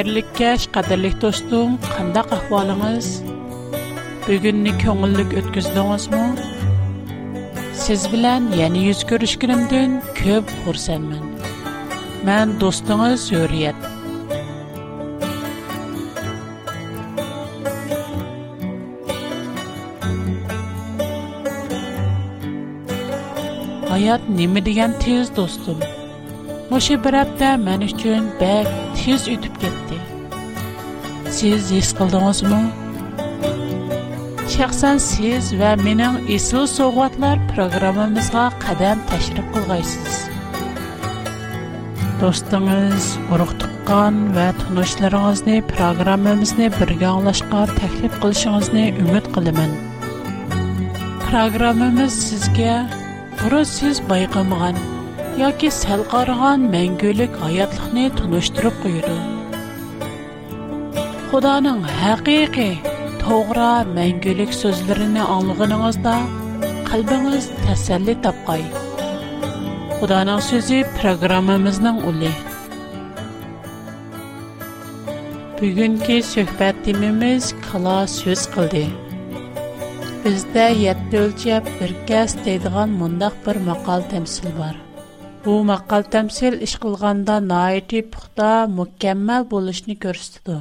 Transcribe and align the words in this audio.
Değerlik 0.00 0.34
keş, 0.36 0.66
kaderlik 0.66 1.20
dostum, 1.22 1.78
kandak 1.96 2.32
ahvalınız? 2.32 3.22
Bugününü 4.28 4.78
köngüllük 4.78 5.34
ötküzdünüz 5.34 6.08
mü? 6.10 6.24
Siz 7.74 8.12
bilen 8.12 8.52
yeni 8.58 8.78
yüz 8.84 9.06
görüşkünümdün 9.06 10.00
köp 10.14 10.44
hursenmen. 10.64 11.18
Ben 12.26 12.60
dostunuz 12.60 13.32
Hürriyet. 13.32 13.74
Hayat 23.90 24.28
nimi 24.28 24.66
degan 24.66 24.92
tez 24.98 25.36
dostum. 25.36 25.76
Moshi 26.70 27.04
bir 27.04 27.12
hafta 27.14 27.56
men 27.56 27.80
uchun 27.80 28.24
bak 28.40 28.66
tez 29.04 29.22
o'tib 29.28 29.54
siz 31.40 31.70
his 31.72 31.86
qildingizmi 31.98 32.56
shaxsan 34.54 34.96
siz 35.10 35.44
va 35.60 35.70
mening 35.86 36.18
esl 36.36 36.66
sovg'atlar 36.72 37.38
programmamizga 37.52 38.42
qadam 38.64 38.98
tashrif 39.12 39.46
qilg'aysiz 39.54 40.18
do'stingiz 42.20 43.06
urug' 43.36 43.54
tuqqan 43.62 44.18
va 44.36 44.46
tunishlaringizni 44.60 45.56
programmamizni 45.72 46.68
birga 46.76 47.08
anglashga 47.14 47.64
taklif 47.80 48.20
qilishingizni 48.26 48.84
umid 49.06 49.32
qilaman 49.38 49.72
programmamiz 51.26 52.22
sizga 52.28 52.76
burun 53.40 53.68
siz 53.74 54.04
bayqamagan 54.14 54.84
yoki 55.46 55.72
sal 55.82 56.04
qaragan 56.14 56.68
mangulik 56.78 57.42
hayotlikni 57.48 58.06
tunishtirib 58.22 58.82
qo'yadi 58.86 59.20
Худаның 61.30 61.76
хақиқи, 61.88 62.64
тоғра 63.20 63.66
мәңгілік 63.96 64.50
сөзлеріні 64.60 65.20
аңлығыныңызда 65.34 66.14
қалбіңіз 66.88 67.44
тәсәлі 67.60 68.14
тапқай. 68.24 68.64
Худаның 70.00 70.40
сөзі 70.46 70.80
программамызның 70.96 72.00
үлі. 72.10 72.32
Бүгінкі 75.60 76.16
сөхбәт 76.32 76.82
қыла 76.88 77.30
қала 77.68 77.94
сөз 78.16 78.42
қылды. 78.56 78.82
Бізді 80.26 80.66
етті 80.96 81.22
өлчеп 81.28 81.70
бір 81.78 81.94
кәс 82.10 82.34
дейдіған 82.42 82.98
мұндақ 83.04 83.38
бір 83.46 83.62
мақал 83.70 84.02
тәмсіл 84.16 84.50
бар. 84.58 84.82
Бұ 85.46 85.60
мақал 85.70 86.10
тәмсіл 86.16 86.58
ішқылғанда 86.68 87.38
наайты 87.52 88.02
ұқта 88.08 88.52
мүкәммәл 88.80 89.46
болышыны 89.54 89.94
көрістіді. 90.06 90.58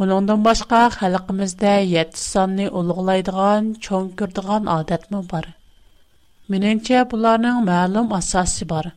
Унондын 0.00 0.44
башка, 0.44 0.78
халігымызда 0.94 1.72
ядді 1.94 2.18
санни 2.20 2.66
улығылайдыған, 2.78 3.66
чон 3.86 4.06
күрдіған 4.20 4.68
адэт 4.74 5.02
му 5.14 5.18
бар. 5.32 5.48
Мінінча, 6.54 7.02
бұланың 7.10 7.58
мәлум 7.66 8.14
асаси 8.20 8.68
бар. 8.72 8.88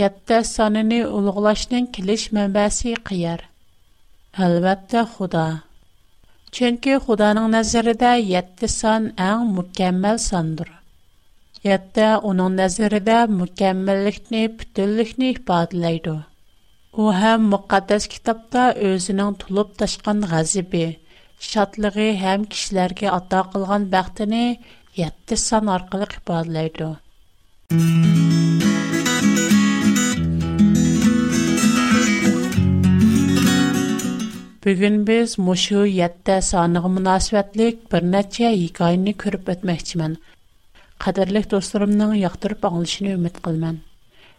Ядді 0.00 0.40
саннини 0.50 0.98
улығылашнин 1.18 1.86
килиш 1.94 2.24
мәнбәсі 2.40 2.96
қияр. 3.10 3.44
Халбәтті, 4.40 5.04
худа. 5.14 5.44
Ченкі, 6.58 6.96
худаның 7.06 7.46
назириде, 7.54 8.10
ядді 8.34 8.72
сан 8.80 9.06
аң 9.30 9.46
мукэмбэл 9.60 10.18
сандыр. 10.28 10.72
Ядді, 11.70 12.08
унон 12.32 12.58
назириде, 12.64 13.22
мукэмбэліхні, 13.40 14.48
пүтіліхні 14.58 15.36
іхбадилайдыр. 15.36 16.24
У 16.98 17.06
هم 17.12 17.42
مقدس 17.52 18.04
китапта 18.08 18.32
تا 18.52 18.62
از 18.90 19.10
نان 19.10 19.34
طلب 19.34 19.66
تشکن 19.78 20.18
غزیب 20.30 20.72
شتله 21.40 22.16
هم 22.22 22.44
کشلر 22.44 22.88
که 22.98 23.14
اتاقلان 23.14 23.88
وقت 23.92 24.20
نه 24.20 24.56
یه 24.96 25.12
تسان 25.26 25.68
ارقل 25.68 26.04
خبر 26.14 26.42
لیدو. 26.54 26.96
بگن 34.64 35.04
بس 35.04 35.38
مشو 35.38 35.86
یه 35.86 36.14
تسان 36.24 36.80
غم 36.80 36.98
ناسویت 36.98 37.48
لیک 37.56 37.76
بر 37.90 38.04
نتیه 38.04 38.52
یکاین 38.52 39.12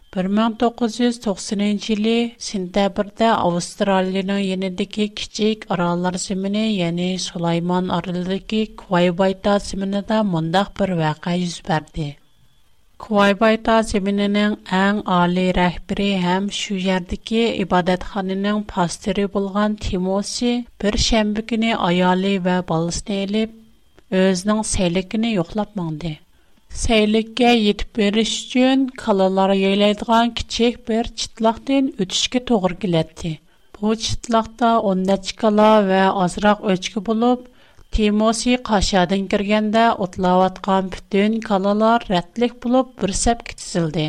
1990-чы 0.08 1.20
сентябрда 1.20 2.12
сентябрьдә 2.40 3.26
Австралиянең 3.48 4.38
янындагы 4.40 5.04
кичек 5.18 5.66
араллар 5.74 6.16
симене, 6.22 6.62
яни 6.76 7.08
Сулайман 7.24 7.90
арылдагы 7.96 8.60
Куайбайта 8.82 9.58
симене 9.64 10.02
да 10.12 10.22
мондак 10.30 10.72
бер 10.78 10.94
вакыя 11.02 11.36
юз 11.42 11.58
Куайбайта 11.60 12.16
Квайбайта 13.04 13.76
симененең 13.90 14.56
иң 14.80 15.02
али 15.18 15.46
рәхбери 15.58 16.08
һәм 16.24 16.48
шу 16.60 16.80
ярдагы 16.86 17.44
ибадатханының 17.66 18.64
пастыры 18.74 19.28
булган 19.36 19.76
Тимоси 19.88 20.54
бер 20.80 20.96
шәмбе 21.10 21.44
көне 21.52 21.76
аялы 21.90 22.36
ва 22.48 22.56
балысын 22.72 23.12
еліп, 23.26 23.52
өзенең 24.24 24.64
сәйлекене 24.72 25.34
яклап 25.36 25.76
Seylikə 26.76 27.50
yetib 27.56 27.96
beriş 27.98 28.30
üçün 28.46 28.80
kalalar 29.02 29.50
yeyiladigan 29.58 30.32
kiçik 30.40 30.74
bir 30.88 31.06
çıtlaqdan 31.20 31.86
ötüşkə 32.04 32.40
toğır 32.50 32.72
gələtdi. 32.82 33.30
Bu 33.78 33.92
çıtlaqda 34.06 34.72
10 34.90 35.04
neçə 35.10 35.36
kala 35.42 35.68
və 35.90 36.02
azraq 36.24 36.66
öçkü 36.74 37.02
olub, 37.14 37.40
Тимоси 37.98 38.56
қашадан 38.68 39.22
кіргенде 39.34 39.86
отлаватқан 40.06 40.90
бүтін 40.96 41.38
калалар 41.50 42.04
рәтлік 42.12 42.58
болып 42.64 42.92
бір 43.04 43.14
сәпке 43.22 43.56
тізілді. 43.62 44.04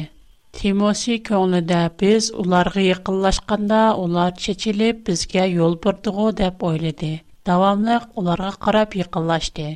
Тимоси 0.59 1.17
көңілінде 1.29 1.79
біз 2.03 2.27
уларға 2.43 2.83
якынлашқанда 2.89 3.79
улар 4.03 4.35
чечиліп 4.47 4.99
бізге 5.11 5.47
yol 5.55 5.79
бұрдығы 5.87 6.27
деп 6.43 6.63
ойлады. 6.73 7.13
Давамлық 7.51 8.09
уларға 8.23 8.51
қарап 8.67 8.99
якынлашты. 9.05 9.69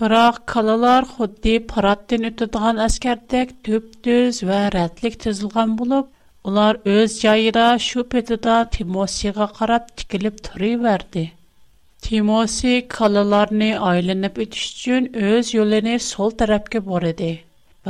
Бірақ 0.00 0.36
қалалар 0.50 1.04
құдды 1.14 1.52
параттен 1.70 2.22
өтідіған 2.30 2.78
әскәрдек 2.86 3.50
төп-төз 3.66 4.36
вә 4.50 4.60
рәтлік 4.74 5.18
тізілған 5.24 5.74
болып, 5.80 6.06
олар 6.52 6.78
өз 6.92 7.16
жайыра 7.24 7.64
шөп 7.86 8.16
етіда 8.22 8.54
Тимосиға 8.78 9.48
қарап 9.58 9.90
тікіліп 10.02 10.38
тұры 10.46 10.70
верді. 10.86 11.26
Тимоси 12.08 12.72
қалаларыны 12.96 13.68
айланып 13.90 14.40
өтіш 14.46 14.64
үшін 14.70 15.10
өз 15.34 15.52
елені 15.58 15.98
сол 16.08 16.32
тәрәпке 16.44 16.82
бореді. 16.88 17.30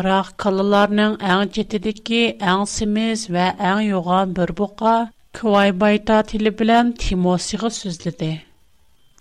Бірақ 0.00 0.32
қалаларының 0.46 1.14
әң 1.36 1.46
жетедікі 1.60 2.24
әң 2.56 2.66
сіміз 2.74 3.28
вә 3.38 3.46
әң 3.70 3.84
йоған 3.92 4.34
бір 4.40 4.56
бұқа 4.64 4.96
Куайбайта 5.42 6.22
тілі 6.32 6.58
білән 6.62 6.96
Тимосиға 7.06 7.70
сөзледі. 7.82 8.34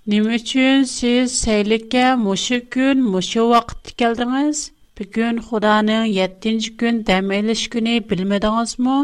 Nima 0.10 0.32
uchun 0.40 0.86
siz 0.90 1.34
saylikka 1.40 2.04
mushu 2.26 2.58
kun, 2.74 3.02
mushu 3.16 3.42
vaqtda 3.50 3.92
keldingiz? 4.02 4.60
Bugun 5.00 5.42
Xudoning 5.50 6.08
7-chi 6.16 6.72
kun 6.84 6.96
dam 7.10 7.30
olish 7.38 7.66
kuni 7.76 7.94
bilmadingizmi? 8.14 8.96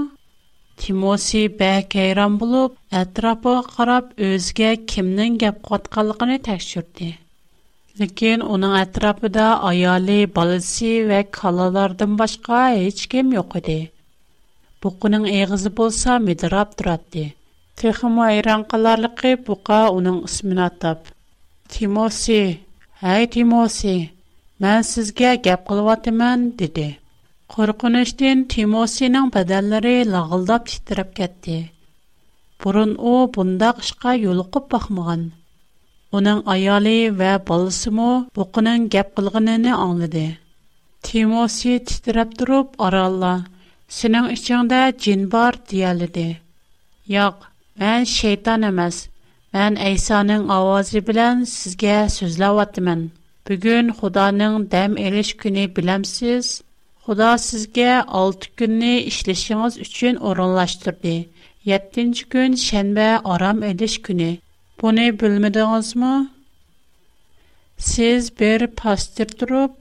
Timosi 0.84 1.44
bak 1.60 1.94
hayron 2.02 2.40
bo'lib, 2.46 2.80
atrofiga 3.02 3.54
qarab 3.76 4.10
o'ziga 4.30 4.72
kimning 4.94 5.38
gap 5.46 5.62
qotganligini 5.70 6.40
tekshirdi. 6.50 7.12
Lekin 8.02 8.48
uning 8.56 8.76
atrofida 8.84 9.46
ayoli, 9.72 10.18
balisi 10.40 10.94
va 11.14 11.22
kalalardan 11.40 12.12
boshqa 12.24 12.64
hech 12.82 13.06
kim 13.14 13.34
yo'q 13.40 13.60
edi. 13.64 13.78
Buqining 14.88 15.30
eg'izi 15.38 15.78
bo'lsa 15.84 16.22
midrab 16.30 16.78
turardi. 16.82 17.30
айран 17.84 18.62
уйранкалыкы 18.62 19.36
бука 19.38 19.90
унинг 19.90 20.26
исмин 20.30 20.60
атып 20.60 21.00
Тимоси, 21.70 22.60
ай 23.02 23.28
Тимоси, 23.28 24.12
мин 24.60 24.84
сизге 24.84 25.38
гап 25.38 25.68
кылыватым" 25.68 26.22
диде. 26.58 27.00
Коркынычтан 27.56 28.42
Тимосиның 28.54 29.28
бадәләре 29.34 29.92
лагылдап 30.12 30.66
тиштерәп 30.68 31.12
кетти. 31.16 31.72
Бурын 32.62 32.96
о 32.98 33.28
бунда 33.28 33.74
кышка 33.74 34.16
юл 34.18 34.40
укып 34.46 34.68
бакмагын. 34.72 35.32
Уның 36.12 36.42
аялы 36.48 37.12
ва 37.12 37.38
баласымы 37.46 38.08
бу 38.36 38.42
буҡынның 38.42 38.88
гап 38.96 39.14
кылгынын 39.16 39.68
аңлады. 39.76 40.26
Тимоси 41.06 41.78
тиштерәп 41.86 42.32
торып 42.38 42.68
аралла. 42.86 43.34
"Синең 44.00 44.32
ичиңдә 44.36 44.82
джин 44.98 45.28
бар" 45.30 45.54
дияли 45.70 46.08
ди. 46.18 46.28
Мен 47.80 48.06
шейтан 48.10 48.62
emas. 48.72 48.96
Мен 49.56 49.76
Əysanın 49.88 50.44
ovozi 50.58 51.00
bilan 51.08 51.38
sizga 51.56 51.96
so'zlayotman. 52.18 53.02
Bugun 53.50 53.88
Xudoning 53.98 54.56
dam 54.76 54.92
elish 55.08 55.34
kuni 55.42 55.64
bilamsiz. 55.80 56.46
Xudo 57.08 57.32
sizga 57.48 57.90
6 58.20 58.48
kunni 58.62 58.94
ishlashingiz 59.12 59.74
uchun 59.88 60.16
o'rinlashtirdi. 60.30 61.16
7-chi 61.74 62.24
kun 62.36 62.52
shanba 62.68 63.10
orom 63.36 63.58
elish 63.72 63.98
kuni. 64.08 64.32
Buni 64.84 65.08
bilmadingizmi? 65.26 66.14
Siz 67.92 68.22
bir 68.40 68.60
pastir 68.84 69.30
turib, 69.44 69.72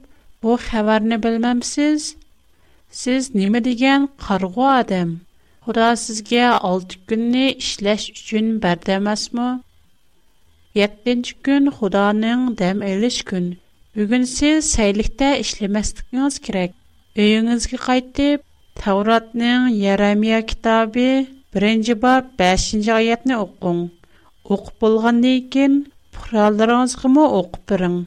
bu 0.43 0.51
xabarni 0.67 1.17
bilmamsiz? 1.29 2.01
Siz 3.05 3.21
nima 3.39 3.59
degan 3.71 4.01
qarg'u 4.27 4.65
odam? 4.81 5.09
Худа 5.65 5.85
сізге 5.99 6.41
6 6.63 6.91
күнні 7.11 7.45
ішләш 7.57 8.03
үшін 8.11 8.49
бәрдемәс 8.65 9.21
мұ? 9.37 9.45
7 10.79 11.29
күн 11.47 11.71
Худаның 11.77 12.43
дәм 12.59 12.83
әліш 12.89 13.15
күн. 13.31 13.47
Бүгін 13.97 14.27
сіз 14.33 14.67
сәйліктә 14.75 15.31
ішлемәстікіңіз 15.41 16.37
керек. 16.49 16.75
Үйіңізге 17.17 17.79
қайтып, 17.87 18.43
Тауратның 18.83 19.65
Ярамия 19.79 20.43
кітабы 20.51 21.07
1-ci 21.61 21.95
bab 22.05 22.27
5-ci 22.43 22.93
ayetni 22.99 23.33
oqun. 23.39 23.81
Oqıp 24.57 24.77
bolğan 24.85 25.23
deyken, 25.25 25.73
puralarınızı 26.13 27.09
mı 27.09 27.25
oqıp 27.41 27.65
birin? 27.73 27.97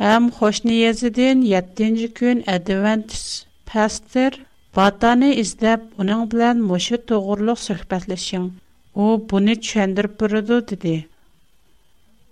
Həm 0.00 0.32
xoş 0.40 0.64
niyazidin 0.64 1.42
7-ci 1.52 2.08
gün 2.22 2.42
Adventist 2.56 3.44
pastor 3.66 4.32
Vatanı 4.76 5.26
izdəb 5.40 5.82
onun 6.02 6.20
bilən 6.32 6.60
məşu 6.68 6.98
toğurluq 7.10 7.58
söhbətləşin. 7.62 8.44
O 9.02 9.04
bunu 9.32 9.56
çəndirib 9.70 10.14
bürüdü, 10.22 10.56
dedi. 10.70 10.94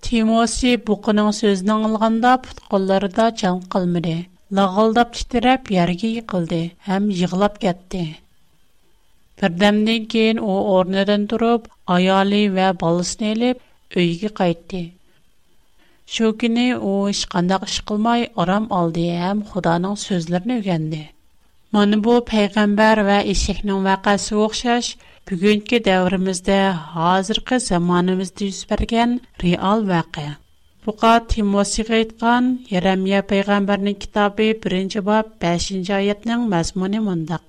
Timosi 0.07 0.71
bu 0.87 0.95
qının 1.09 1.29
sözünü 1.41 1.73
anılğanda 1.75 2.31
putqolları 2.47 3.11
da 3.19 3.27
can 3.43 3.61
qılmırı. 3.75 4.15
Lağıldab 4.61 5.11
titirəb 5.19 5.69
yərgi 5.79 6.11
yıqıldı, 6.19 6.63
həm 6.89 7.11
yığılab 7.19 7.61
gətdi. 7.67 8.03
Birdəmdən 9.43 10.09
keyin 10.17 10.41
o 10.53 10.57
ornadan 10.79 11.29
durub, 11.35 11.69
ayali 11.99 12.41
və 12.57 12.71
balısını 12.85 13.33
elib, 13.35 13.57
öyüki 14.05 14.29
qayıtdı. 14.41 14.81
Şokini 16.19 16.67
o 16.77 16.97
iş 17.17 17.25
qandaq 17.37 17.63
iş 17.71 17.79
qılmay, 17.93 18.27
oram 18.47 18.67
aldı, 18.81 19.09
həm 19.29 19.49
xudanın 19.53 19.97
sözlərini 20.07 20.59
Mana 21.73 21.97
bu 22.07 22.15
payg'ambar 22.31 23.01
va 23.09 23.17
eshakning 23.33 23.83
vaqasi 23.89 24.33
o'xshash 24.45 24.87
bugungi 25.31 25.79
davrimizda 25.89 26.57
hozirgi 26.95 27.57
zamonimizda 27.67 28.47
yuz 28.49 28.57
bergan 28.73 29.13
real 29.43 29.85
voqea. 29.91 30.33
Buqa 30.89 31.13
Timosiyga 31.35 31.95
aytgan 32.01 32.49
Yeremya 32.73 33.21
payg'ambarning 33.35 33.99
kitobi 34.07 34.49
1-bob 34.67 35.27
5-oyatning 35.47 36.43
mazmuni 36.57 37.03
mundaq. 37.09 37.45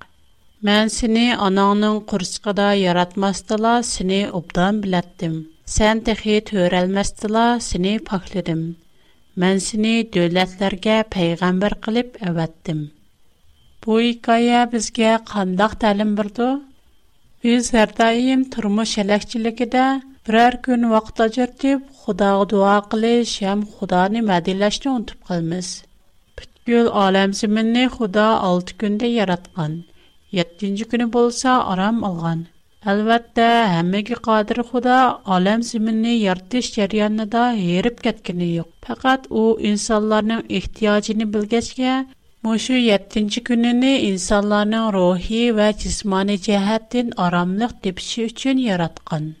Мен 0.68 0.90
сені 0.98 1.24
анаңның 1.48 1.96
құрсқыда 2.12 2.68
яратмастыла 2.82 3.72
сені 3.90 4.20
ұбдан 4.42 4.78
біләттім. 4.84 5.34
Сән 5.78 6.04
тәхи 6.10 6.38
төрәлмәстіла 6.52 7.48
сені 7.70 7.96
пакледім. 8.12 8.62
Мен 9.46 9.58
сені 9.70 9.96
дөләтләргә 10.18 11.00
пәйғамбар 11.18 11.80
қылып 11.88 12.22
әвәттім. 12.30 12.84
Бу 13.84 13.94
икая 14.08 14.58
безгә 14.72 15.12
кандак 15.30 15.72
тәлим 15.84 16.10
бирде? 16.18 16.44
Без 17.46 17.70
һәр 17.76 17.94
даим 18.00 18.44
тормыш 18.56 18.90
әлекчилегедә 19.02 19.86
берәр 20.28 20.56
көн 20.66 20.84
вакыт 20.92 21.22
ажыртып, 21.24 21.80
Худага 22.02 22.44
дуа 22.52 22.74
кылыш 22.92 23.32
һәм 23.46 23.64
Худаны 23.78 24.22
мәдәлләшне 24.28 24.92
унтып 24.92 25.26
кылмыз. 25.32 25.72
Бүткүл 26.38 26.92
алам 27.06 27.34
зиминне 27.40 27.88
Худа 27.96 28.28
6 28.50 28.70
көндә 28.84 29.10
яраткан. 29.14 29.74
7нче 30.42 30.86
көне 30.94 31.08
булса 31.18 31.56
арам 31.74 32.00
алган. 32.12 32.46
Әлбәттә, 32.94 33.50
һәммәгә 33.74 34.20
кадир 34.30 34.62
Худа 34.70 35.00
алам 35.38 35.66
зиминне 35.72 36.14
яртыш 36.20 36.70
да 36.78 37.42
һәрип 37.66 38.00
кеткәне 38.06 38.52
юк. 38.62 38.68
Фақат 38.88 39.26
ул 39.30 39.58
инсанларның 39.74 40.46
ихтиҗын 40.60 41.26
белгәчкә 41.36 42.02
Muşir 42.44 42.74
7-nji 42.78 43.42
günne 43.44 44.02
insanlarny 44.02 44.92
rohi 44.92 45.48
we 45.48 45.74
jismani 45.78 46.36
jahatdin 46.36 47.12
aramlık 47.16 47.82
dipçe 47.84 48.24
üçün 48.24 48.58
yaratqan. 48.58 49.34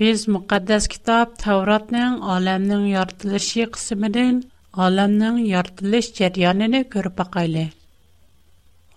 Biz 0.00 0.28
muqaddas 0.28 0.88
kitab 0.88 1.26
Tavratneng 1.38 2.18
alamneng 2.22 2.92
yortilishi 2.96 3.64
qismiden 3.74 4.42
alamneng 4.72 5.38
yortilish 5.54 6.10
jeriyanenä 6.18 6.82
körep 6.92 7.20
aqayly. 7.20 7.66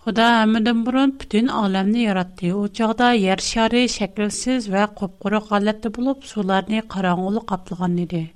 Xuda 0.04 0.28
müdëmbron 0.54 1.10
bütün 1.20 1.46
alamnı 1.46 1.98
yaratdi. 1.98 2.54
U 2.54 2.68
çaqda 2.68 3.12
yer 3.12 3.38
şary 3.38 3.88
şekilsiz 3.88 4.64
we 4.64 4.86
qopquroq 4.98 5.46
hallatda 5.50 5.94
bulup 5.94 6.24
suularnı 6.24 6.80
qaraŋgulyq 6.88 8.00
idi. 8.06 8.34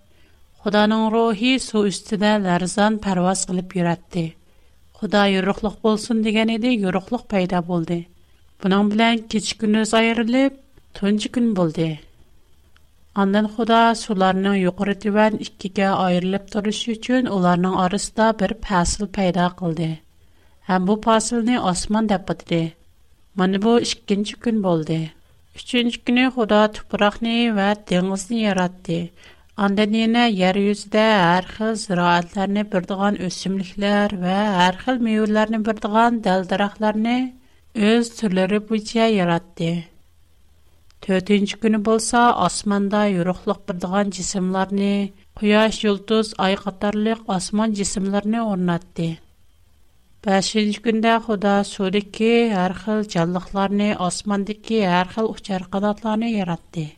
xudoning 0.68 1.04
ruhi 1.12 1.50
су 1.66 1.80
ustida 1.88 2.30
ларзан 2.46 2.96
parvoz 3.04 3.40
qilib 3.50 3.70
yuratdi 3.78 4.24
xudo 4.98 5.20
yo'ruqliq 5.34 5.76
bo'lsin 5.86 6.18
degan 6.26 6.48
edi 6.56 6.70
yo'ruqliq 6.82 7.22
paydo 7.32 7.58
bo'ldi 7.70 7.96
buning 8.64 8.90
bilan 8.94 9.16
kechi 9.34 9.54
kunuz 9.62 9.90
ayrilib 10.02 10.52
tunji 11.00 11.28
kun 11.38 11.48
bo'ldi 11.60 11.88
Андан 13.22 13.46
Худа 13.54 13.78
суларның 14.00 14.54
юқары 14.68 14.92
түбән 15.04 15.38
иккегә 15.44 15.88
айырылып 16.02 16.44
торышы 16.52 16.92
өчен 16.96 17.26
уларның 17.36 17.74
арасында 17.84 18.26
бер 18.42 18.52
фасыл 18.66 19.08
пайда 19.16 19.46
кылды. 19.58 19.88
Һәм 20.68 20.84
бу 20.90 20.94
фасылны 21.06 21.56
осман 21.70 22.06
дип 22.12 22.30
атады. 22.34 22.60
Менә 23.40 23.58
бу 23.64 23.72
2нче 23.80 24.38
көн 24.44 24.60
булды. 24.68 25.00
3нче 25.56 26.04
көне 26.06 26.28
Худа 26.36 26.60
тупракны 26.68 27.34
ва 27.58 27.72
диңгезне 27.90 28.38
яратты. 28.52 29.00
Андан 29.66 29.90
яна 29.98 30.24
яр 30.30 30.54
юздә 30.62 31.00
һәр 31.02 31.46
хил 31.54 31.72
зираатларны 31.84 32.62
бердегән 32.74 33.16
үсемлекләр 33.28 34.12
ва 34.20 34.34
һәр 34.56 34.76
хил 34.84 35.00
мәйвәләрне 35.06 35.58
бердегән 35.68 36.20
дәлдарахларны 36.26 37.14
үз 37.88 38.10
төрләре 38.20 38.60
буенча 38.68 39.08
яратты. 39.14 39.70
4нче 41.08 41.58
көне 41.64 41.80
булса, 41.88 42.20
асманда 42.46 43.00
юрыклык 43.10 43.64
бердегән 43.72 44.12
җисемләрне, 44.18 44.92
куяш, 45.42 45.80
йолдыз, 45.88 46.30
ай 46.48 46.54
катарлык 46.62 47.24
асман 47.40 47.74
җисемләрне 47.80 48.44
орнатты. 48.52 49.08
5нче 50.30 50.84
көндә 50.86 51.16
Худа 51.26 51.56
сүрәке 51.74 52.32
һәр 52.54 52.78
хил 52.84 53.02
җанлыкларны, 53.16 53.90
асмандагы 54.06 54.84
һәр 54.86 55.14
хил 55.18 55.34
яратты. 56.30 56.88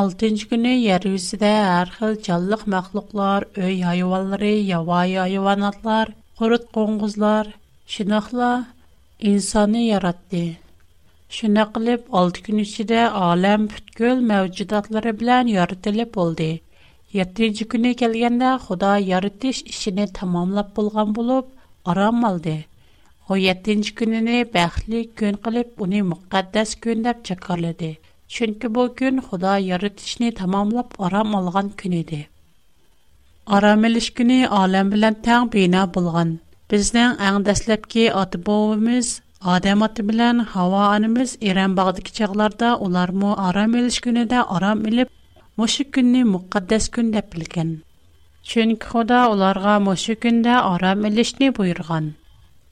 Altıncı 0.00 0.46
günü 0.50 0.70
yer 0.84 1.04
üzüdə 1.08 1.48
hər 1.62 1.90
xil 1.94 2.14
canlıq 2.26 2.60
məxluqlar, 2.74 3.44
öy 3.64 3.80
hayvanları, 3.86 4.50
yavay 4.68 5.16
hayvanatlar, 5.22 6.12
qurut 6.38 6.62
qonquzlar, 6.76 7.48
şunaqla 7.96 8.46
insanı 9.32 9.82
yaratdı. 9.82 10.40
Şunaq 11.40 11.74
qılıb 11.74 12.06
6 12.22 12.40
gün 12.46 12.62
içində 12.64 13.02
aləm 13.26 13.66
bütkül 13.74 14.22
məvcudatları 14.30 15.12
bilən 15.24 15.50
yaradılıb 15.56 16.16
oldu. 16.24 16.48
7-ci 17.18 17.66
günə 17.76 17.92
gəlgəndə 18.04 18.52
Xuda 18.64 18.92
yaratış 19.10 19.60
işini 19.74 20.06
tamamlab 20.20 20.70
bolğan 20.80 21.12
bulub 21.20 21.50
aram 21.94 22.24
aldı. 22.30 22.56
O 23.28 23.36
7-ci 23.44 23.94
gününü 24.02 24.40
bəxtli 24.56 25.04
gün 25.22 25.38
qılıb 25.48 25.84
onu 25.88 26.02
müqəddəs 26.14 26.74
gün 26.88 27.04
deyə 27.08 27.18
çəkarladı. 27.32 27.92
Чөнки 28.32 28.68
бу 28.76 28.82
көн 28.98 29.16
Худа 29.24 29.54
яратышны 29.62 30.28
тәмамлап 30.36 30.94
арам 31.06 31.34
алган 31.38 31.66
көн 31.80 31.94
Арамелиш 33.56 34.06
Арам 34.16 34.52
алам 34.60 34.90
белән 34.92 35.16
таң 35.26 35.50
бина 35.54 35.82
булган. 35.96 36.30
Безнең 36.70 37.18
иң 37.28 37.42
дәслепке 37.44 38.06
аты 38.20 38.38
бабабыз 38.38 39.20
Адам 39.54 39.82
аты 39.82 40.02
белән 40.02 40.40
Хава 40.54 40.86
анымыз 40.94 41.36
Иран 41.40 41.74
багыдагы 41.74 42.10
чагларда 42.20 42.76
улар 42.76 43.12
му 43.12 43.34
арамелиш 43.36 43.84
элиш 43.84 44.02
көне 44.06 44.24
дә 44.24 44.46
арам 44.56 44.80
илеп, 44.88 45.10
мошы 45.58 45.84
көнне 45.84 46.24
мөхәддәс 46.24 46.88
көн 46.96 47.12
дип 47.18 47.28
белгән. 47.34 47.82
Чөнки 48.46 48.86
Худа 48.88 49.26
уларга 49.28 49.78
мошы 49.78 50.14
көндә 50.24 50.54
арам 50.72 51.04
элишне 51.10 51.50
буйырган. 51.52 52.14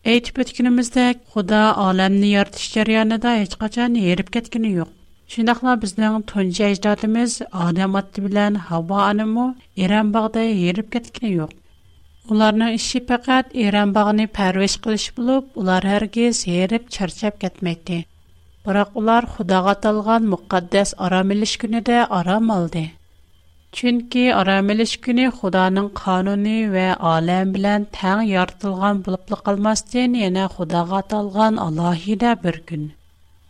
Әйтеп 0.04 0.40
үткәнебездә 0.46 1.10
Худа 1.34 1.66
аламны 1.74 2.32
яратыш 2.32 2.72
җарыянында 2.72 3.34
һичкачан 3.42 4.00
ерип 4.06 4.30
кеткәне 4.38 4.72
юк. 4.84 4.92
Шендә 5.30 5.52
хәлна 5.56 5.72
безнең 5.82 6.14
тонча 6.30 6.68
иҗдатыбыз 6.74 7.34
Адамат 7.64 8.06
ди 8.16 8.22
белән 8.24 8.56
хава 8.70 8.96
анымы 9.10 9.44
Иранбагда 9.84 10.40
ярып 10.60 10.88
киткән 10.94 11.28
юк. 11.34 11.52
Уларның 12.36 12.72
ише 12.78 13.02
фаҡат 13.12 13.52
Иранбагны 13.66 14.26
парвеш 14.40 14.74
килиш 14.86 15.04
булып, 15.18 15.60
улар 15.62 15.86
һәргиз 15.90 16.40
ярып 16.52 16.90
чарчап 16.98 17.38
кетмейди. 17.46 18.00
Һирок 18.66 18.98
улар 19.02 19.28
Худага 19.36 19.76
талған 19.86 20.26
мөхәддәс 20.34 20.96
арамелеш 21.10 21.54
көнндә 21.62 22.00
арамалде. 22.20 22.82
Чөнки 23.80 24.26
арамелеш 24.42 24.96
көне 25.08 25.30
Худаның 25.40 25.92
ҡануны 26.02 26.56
ве 26.78 26.88
әлем 27.16 27.54
белән 27.58 27.86
тәң 28.00 28.26
яртылған 28.34 29.04
булыплылмас 29.10 29.86
тени, 29.94 30.26
яна 30.30 30.50
Худага 30.56 31.04
талған 31.14 31.66
Аллаһида 31.68 32.38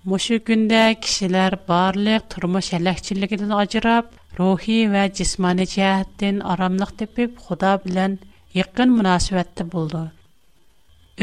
Мушу 0.09 0.37
күндә 0.49 0.83
кешеләр 1.07 1.54
барлык 1.71 2.23
тормыш 2.35 2.69
әлекчилегеннән 2.78 3.50
аҗырап, 3.57 4.07
рухи 4.38 4.76
ва 4.92 5.02
җисмани 5.19 5.66
җәһәттән 5.73 6.38
арамлык 6.54 6.95
тепеп, 7.02 7.35
Худа 7.49 7.73
белән 7.85 8.14
якын 8.59 8.95
мөнәсәбәттә 8.97 9.66
булды. 9.75 10.00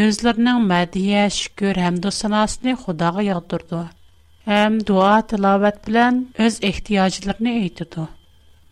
Үзләренең 0.06 0.62
мәдия, 0.74 1.24
шүкүр 1.40 1.82
һәм 1.88 1.98
дусанасын 2.06 2.78
Худага 2.84 3.26
ягдырды. 3.30 3.82
Һәм 4.52 4.78
дуа 4.92 5.16
тилават 5.32 5.82
белән 5.90 6.22
үз 6.46 6.62
ихтиҗларын 6.70 7.50
әйтте. 7.58 8.06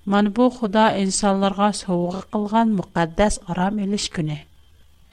Мен 0.05 0.29
бу 0.37 0.51
Худа 0.59 0.85
инсанларга 1.01 1.71
сөйгә 1.81 2.23
кылган 2.29 2.77
мөхәддәс 2.77 3.41
арам 3.49 3.81
элеш 3.87 4.11
көне. 4.19 4.43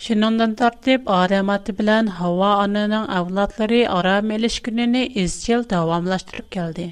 Шинондан 0.03 0.53
тартып, 0.59 1.05
Арам 1.17 1.51
аты 1.55 1.71
белән 1.81 2.09
Хава 2.19 2.47
ананың 2.65 3.05
авлатлары 3.17 3.83
Арам 3.97 4.33
элеш 4.37 4.57
көненә 4.69 5.03
изчел 5.25 5.63
дәвамлаштырып 5.73 6.49
келде. 6.57 6.87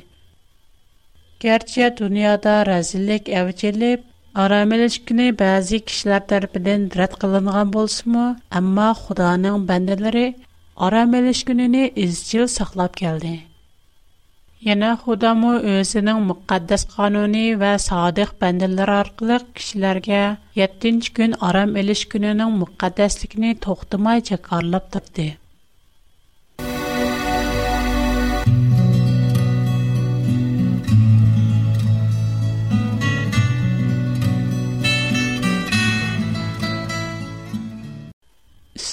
Гәрчә 1.47 1.89
дөньяда 2.01 2.55
разиллек 2.71 3.27
әвҗелеп, 3.41 4.07
Арам 4.45 4.77
элеш 4.79 5.01
кишләр 5.09 5.35
бәзи 5.43 5.83
кешеләр 5.89 6.25
тарафыдан 6.35 6.87
рәт 7.01 7.19
кылынган 7.25 7.75
булсымы, 7.79 8.29
әмма 8.61 8.93
Худаның 9.03 9.59
бәндәләре 9.73 10.25
Арам 10.91 11.23
элеш 11.23 11.43
көненә 11.51 11.89
саклап 12.59 12.95
келде. 13.05 13.35
Yana 14.69 14.89
Xudomu 15.03 15.51
o'zining 15.75 16.19
muqaddas 16.31 16.83
qonuni 16.95 17.45
va 17.63 17.71
sodiq 17.85 18.35
bandalari 18.43 18.95
orqali 19.05 19.39
kishilarga 19.61 20.21
7-kun 20.65 21.39
aram 21.53 21.75
elish 21.85 22.05
kunining 22.17 22.53
muqaddasligini 22.65 23.55
to'xtamay 23.69 24.27
jakorlab 24.33 24.95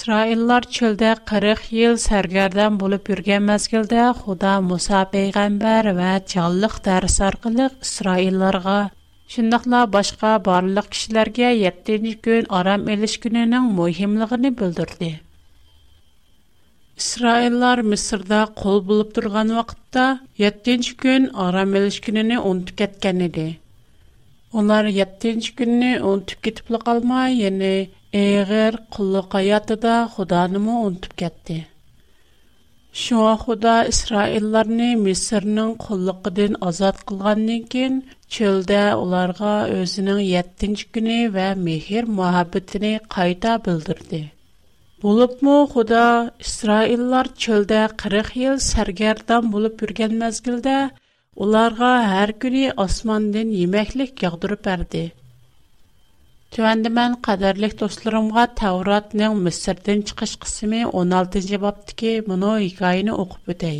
İsraillər 0.08 0.64
çöldə 0.76 1.08
40 1.28 1.64
yıl 1.76 1.96
sərgərdən 2.00 2.76
bulub 2.80 3.08
yürgən 3.12 3.42
məzgildə 3.48 4.04
xuda 4.16 4.52
Musa 4.68 5.00
Peyğəmbər 5.12 5.88
və 5.98 6.12
çallıq 6.32 6.76
dərs 6.86 7.16
arqılıq 7.28 7.74
İsraillərə. 7.84 8.76
Şündəxilə 9.34 9.82
башка 9.96 10.30
barlıq 10.46 10.88
kişilərgə 10.94 11.50
7-ci 11.58 12.14
gün 12.26 12.46
Aram 12.60 12.88
İliş 12.94 13.18
gününün 13.26 13.66
mühimliğini 13.80 14.52
büldürdü. 14.62 15.10
İsraillər 17.02 17.84
Mısırdə 17.90 18.40
qol 18.62 18.80
bulub 18.88 19.12
durğan 19.18 19.52
7-ci 20.38 20.96
gün 21.04 21.28
Aram 21.48 21.74
İliş 21.82 22.00
gününü 22.08 22.38
unutuk 22.38 22.78
etkən 22.88 23.20
idi. 23.28 23.48
Onlar 24.56 24.84
7-ci 25.04 25.54
gününü 25.60 25.92
unutuk 26.00 26.42
etkən 26.48 27.32
idi. 27.50 27.90
Eğer 28.12 28.74
qulluq 28.96 29.34
hayatida 29.34 29.94
Xudanımı 30.16 30.74
unutib 30.82 31.12
ketdi. 31.20 31.56
Шуңа 33.00 33.32
Худа 33.42 33.72
Исраилларны 33.88 34.86
Мисрның 35.00 35.74
куллыгыдан 35.82 36.54
азат 36.68 37.02
кылгандан 37.10 37.66
кин, 37.74 37.98
чөлдә 38.36 38.78
уларга 39.02 39.50
өзенең 39.80 40.22
7нче 40.28 40.88
көне 40.96 41.18
ва 41.36 41.50
мехр 41.66 42.08
мөхәббәтен 42.20 42.88
bildirdi. 43.10 43.58
белдерде. 43.68 44.22
Булыпмы 45.02 45.58
Худа 45.74 46.06
Исраиллар 46.46 47.28
чөлдә 47.36 47.82
40 48.04 48.34
ел 48.46 48.58
сәргәрдан 48.70 49.50
булып 49.56 49.82
йөргән 49.86 50.16
мәзгилдә 50.24 50.78
уларга 51.36 51.92
һәр 52.14 52.34
көне 52.46 52.72
османдан 52.88 53.54
yemeklik 53.60 54.22
ягдырып 54.30 54.64
берде. 54.72 55.06
Tövəndə 56.56 56.90
mən 56.98 57.14
qədərlik 57.26 57.74
dostlarımğa 57.80 58.42
Təvratның 58.60 59.34
Misirdən 59.46 60.00
çıxış 60.10 60.32
qismi 60.44 60.78
16-cı 61.00 61.58
babdakı 61.64 62.12
bunu 62.28 62.52
hekayəni 62.62 63.16
oxub 63.24 63.50
ötəy. 63.54 63.74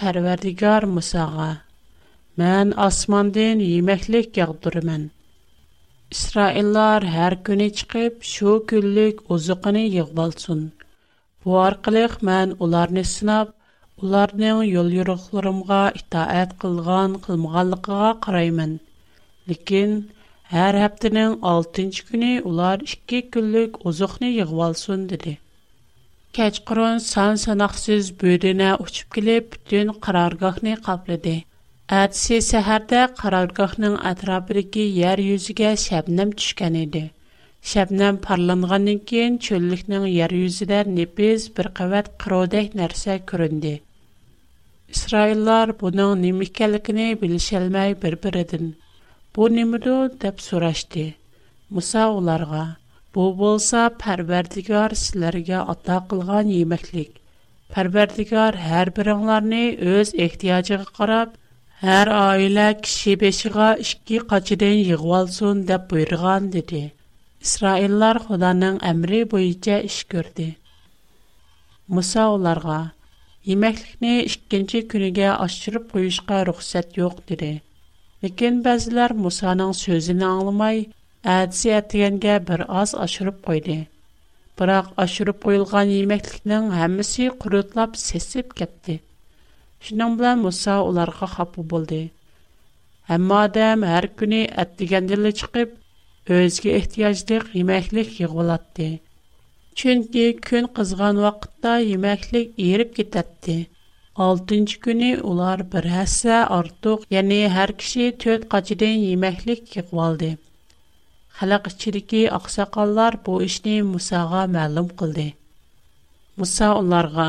Pərverdigar 0.00 0.86
Musağa, 0.94 1.48
mən 2.42 2.72
asmandan 2.86 3.60
yeməklik 3.66 4.40
yağdırıram. 4.40 5.04
İsraillər 6.16 7.06
hər 7.16 7.36
günü 7.50 7.68
çıxıb 7.82 8.14
şu 8.32 8.56
günlük 8.72 9.16
ozuqını 9.36 9.84
yığbalsın. 9.96 10.60
Bu 11.44 11.58
arqalıq 11.66 12.14
mən 12.30 12.56
onlarını 12.68 13.04
sınab, 13.14 13.48
onların 14.02 14.62
yol 14.76 14.88
yoruqlarımğa 15.00 15.82
itaət 16.00 16.50
qılğan 16.64 17.10
qılmğanlıqığa 17.28 18.14
qarayman. 18.28 18.72
Lakin 19.50 19.92
Hər 20.52 20.76
həftənin 20.80 21.32
6-cı 21.48 22.04
günü 22.10 22.28
ular 22.50 22.82
2 22.92 23.18
günlük 23.34 23.74
ozuqni 23.90 24.28
yığıb 24.36 24.52
alsın 24.66 25.02
dedi. 25.10 25.32
Keçqurun 26.38 27.02
san-sanaqsız 27.06 28.06
böyrünə 28.22 28.70
uçub 28.84 29.10
gəlib 29.18 29.50
bütün 29.56 29.90
qarargahını 30.06 30.72
qapladı. 30.86 31.34
Ətsi 31.98 32.38
səhərdə 32.48 33.02
qarargahın 33.20 33.98
ətrafındakı 34.12 34.86
yer 35.02 35.22
yüzünə 35.26 35.74
şəbnəm 35.84 36.32
düşkən 36.40 36.80
idi. 36.86 37.04
Şəbnəm 37.74 38.22
parlanğandan 38.30 39.04
keyin 39.12 39.36
çöllüknің 39.50 40.08
yer 40.14 40.36
yüzüdə 40.40 40.80
nepiz 41.02 41.48
bir 41.60 41.70
qavət 41.82 42.08
qırodək 42.24 42.72
nərsə 42.84 43.18
göründü. 43.34 43.76
İsraillər 44.96 45.76
bunun 45.84 46.28
nə 46.28 47.08
bilişəlməy 47.26 47.98
bir-biridən 48.06 48.70
bu 49.38 49.46
nimidu 49.54 49.92
deb 50.22 50.40
so'rashdi 50.44 51.02
muso 51.76 52.04
ularga 52.20 52.62
bu 53.16 53.26
bo'lsa 53.42 53.82
parvardigor 54.02 54.94
sizlarga 55.02 55.60
ato 55.74 55.98
qilgan 56.12 56.48
yemeklik 56.54 57.20
parvardigor 57.76 58.58
har 58.68 58.90
biringlarni 58.96 59.60
o'z 59.92 60.10
ehtiyojiga 60.26 60.78
qarab 60.98 61.36
har 61.84 62.10
oila 62.14 62.66
kishi 62.88 63.14
beshiga 63.22 63.68
ikki 63.84 64.18
qochidan 64.34 64.74
yig'volsin 64.80 65.62
deb 65.70 65.86
buyurgan 65.94 66.50
dedi 66.56 66.82
isroillar 67.48 68.22
xudoning 68.26 68.82
amri 68.92 69.22
bo'yicha 69.36 69.78
ish 69.92 70.00
ko'rdi 70.16 70.48
muso 72.00 72.26
ularga 72.40 72.80
yemeklikni 73.52 74.16
ikkinchi 74.32 74.84
kuniga 74.96 75.30
oshirib 75.48 75.88
qo'yishga 75.94 76.42
ruxsat 76.52 77.02
yo'q 77.04 77.24
dedi 77.32 77.54
Ләкин 78.26 78.56
бәзләр 78.64 79.12
Мусаның 79.24 79.68
сөзен 79.80 80.22
аңламай, 80.28 80.78
әдсе 81.34 81.68
әтгәнгә 81.76 82.38
бер 82.48 82.64
аз 82.80 82.94
ашырып 83.04 83.36
койды. 83.44 83.76
Бирок 84.62 84.88
ашырып 85.04 85.38
куйылган 85.44 85.92
йемеклекнең 85.98 86.66
һәммәсе 86.78 87.28
курытлап 87.44 87.94
сесеп 88.00 88.56
кетти. 88.62 88.96
Шуның 89.88 90.16
белән 90.22 90.42
Муса 90.46 90.80
уларга 90.88 91.30
хапу 91.36 91.62
булды. 91.74 92.00
Әмма 93.18 93.38
адам 93.50 93.86
һәр 93.90 94.10
көне 94.22 94.42
әттегәндә 94.64 95.20
ле 95.22 95.32
чыгып, 95.42 95.78
өзгә 96.40 96.74
ихтиҗлык 96.80 97.54
йемеклек 97.62 98.16
ягылатты. 98.24 98.90
Чөнки 99.82 100.30
көн 100.48 100.66
кызган 100.80 101.22
вакытта 101.26 101.76
йемеклек 101.86 102.98
Altıncı 104.22 104.78
günü 104.84 105.08
ular 105.24 105.60
bir 105.72 105.84
həssə 105.88 106.38
artıq, 106.54 107.02
yəni 107.14 107.36
hər 107.56 107.70
kişi 107.82 108.06
tört 108.24 108.46
qaçıdan 108.54 108.94
yeməklik 109.02 109.68
yığvaldı. 109.76 110.30
Xalq 111.42 111.68
içidiki 111.72 112.22
aqsaqallar 112.38 113.18
bu 113.28 113.34
işni 113.44 113.76
Musağa 113.92 114.40
məlum 114.56 114.88
qıldı. 115.02 115.26
Musa 116.42 116.72
onlarga, 116.80 117.28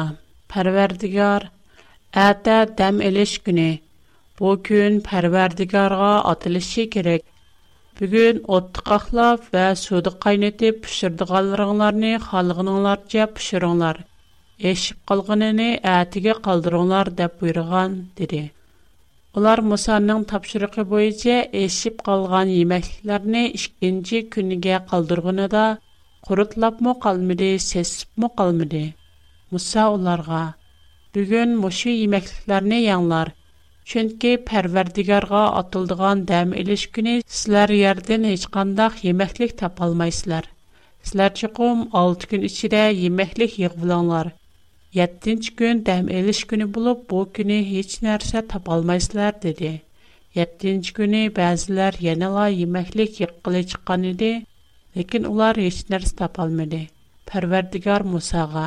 Pərverdigar, 0.55 1.46
ətə 2.27 2.58
dəm 2.81 3.03
eliş 3.12 3.38
günü, 3.50 3.67
bu 4.39 4.55
gün 4.69 5.00
Pərverdigarğa 5.12 6.10
atılışı 6.34 6.89
kerek. 6.98 7.22
Bugün 8.01 8.43
ottu 8.60 8.88
qaxlab 8.91 9.46
və 9.53 9.67
sudu 9.88 10.15
qaynatıb 10.25 10.84
pişirdiqanlarını 10.89 12.13
xalqınınlarca 12.31 13.34
pişirinlar.'' 13.39 14.05
Eşib 14.68 14.98
qalğınını 15.10 15.66
ətigə 15.89 16.34
qaldırınlar 16.46 17.10
deyə 17.20 17.28
buyurğan, 17.42 17.94
dedi. 18.20 18.39
Onlar 19.39 19.60
Musanın 19.68 20.24
tapşırığı 20.32 20.84
boyunca 20.89 21.36
eşib 21.60 22.01
qalğan 22.10 22.51
yeməklərini 22.56 23.44
ikinci 23.60 24.18
günügə 24.36 24.80
qaldırğını 24.89 25.46
da 25.54 25.63
qurutlapmı 26.28 26.96
qalmadı, 27.06 27.51
sesibmi 27.68 28.28
qalmadı. 28.42 28.82
Musa 29.51 29.86
onlara, 29.94 30.42
Бүгін 31.16 31.56
мұшы 31.62 31.89
емекліклеріне 32.04 32.82
яңлар. 32.84 33.32
Чүнкі 33.92 34.34
пәрвердігарға 34.51 35.46
атылдыған 35.63 36.28
дәм 36.34 36.51
еліш 36.63 36.84
күні 36.98 37.16
сілер 37.38 37.74
ерден 37.78 38.28
ешқандақ 38.34 39.00
емеклік 39.13 39.56
тапалмайсылар. 39.63 40.51
Сілер 41.10 41.34
чықым 41.44 41.88
6 42.04 42.30
күн 42.34 42.46
ішіде 42.51 42.84
емеклік 43.08 43.58
еғвіланлар. 43.66 44.36
7-нче 44.96 45.51
көн 45.60 45.81
дәм 45.88 46.08
элиш 46.19 46.38
көне 46.51 46.65
булып, 46.75 47.01
бу 47.12 47.17
көне 47.38 47.58
һеч 47.72 47.91
нәрсә 48.05 48.41
табалмайсызлар 48.53 49.36
диде. 49.43 49.74
7-нче 50.39 50.96
көне 51.00 51.19
бәзләр 51.36 52.00
яна 52.05 52.29
ла 52.36 52.48
йемәклек 52.53 53.19
якылы 53.24 53.62
чыккан 53.74 54.08
иде, 54.12 54.31
ләкин 54.96 55.27
улар 55.31 55.60
һеч 55.62 55.84
нәрсә 55.93 56.17
табалмады. 56.24 56.79
Парвардигар 57.31 58.01
Мусага: 58.15 58.65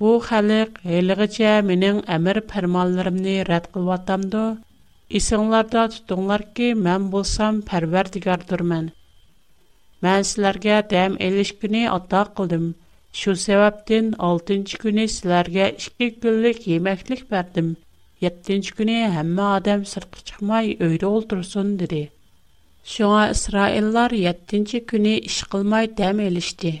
"Бу 0.00 0.16
халык 0.26 0.82
һәлгечә 0.88 1.54
минең 1.70 2.02
әмер 2.18 2.42
фәрманларымны 2.54 3.36
рәт 3.52 3.70
кылып 3.76 3.94
атамды. 4.00 4.42
Исеңләрдә 5.20 5.86
тутыңлар 5.94 6.44
ки, 6.58 6.72
мен 6.88 7.06
булсам 7.14 7.62
Парвардигар 7.70 8.42
дурмен. 8.50 8.90
Мен 10.02 10.26
сезләргә 10.32 10.82
дәм 10.94 11.18
элиш 11.30 11.54
көне 11.64 11.88
ата 11.96 12.26
кылдым." 12.36 12.72
Şu 13.14 13.32
sebepten 13.36 14.12
6-cı 14.26 14.78
günü 14.82 15.02
sizlərə 15.10 15.64
2 15.84 16.10
günlük 16.24 16.66
yeməklik 16.70 17.24
verdim. 17.34 17.70
7-ci 18.24 18.76
günü 18.80 18.98
həmmə 19.14 19.46
adam 19.56 19.82
sırtqı 19.92 20.22
çıxmay 20.30 20.70
öydə 20.88 21.08
oldursun 21.10 21.72
dedi. 21.80 22.02
Şuna 22.94 23.24
İsraillər 23.32 24.14
7-ci 24.20 24.82
günü 24.92 25.16
iş 25.30 25.40
qılmay 25.54 25.90
dəm 26.02 26.22
elişdi. 26.26 26.72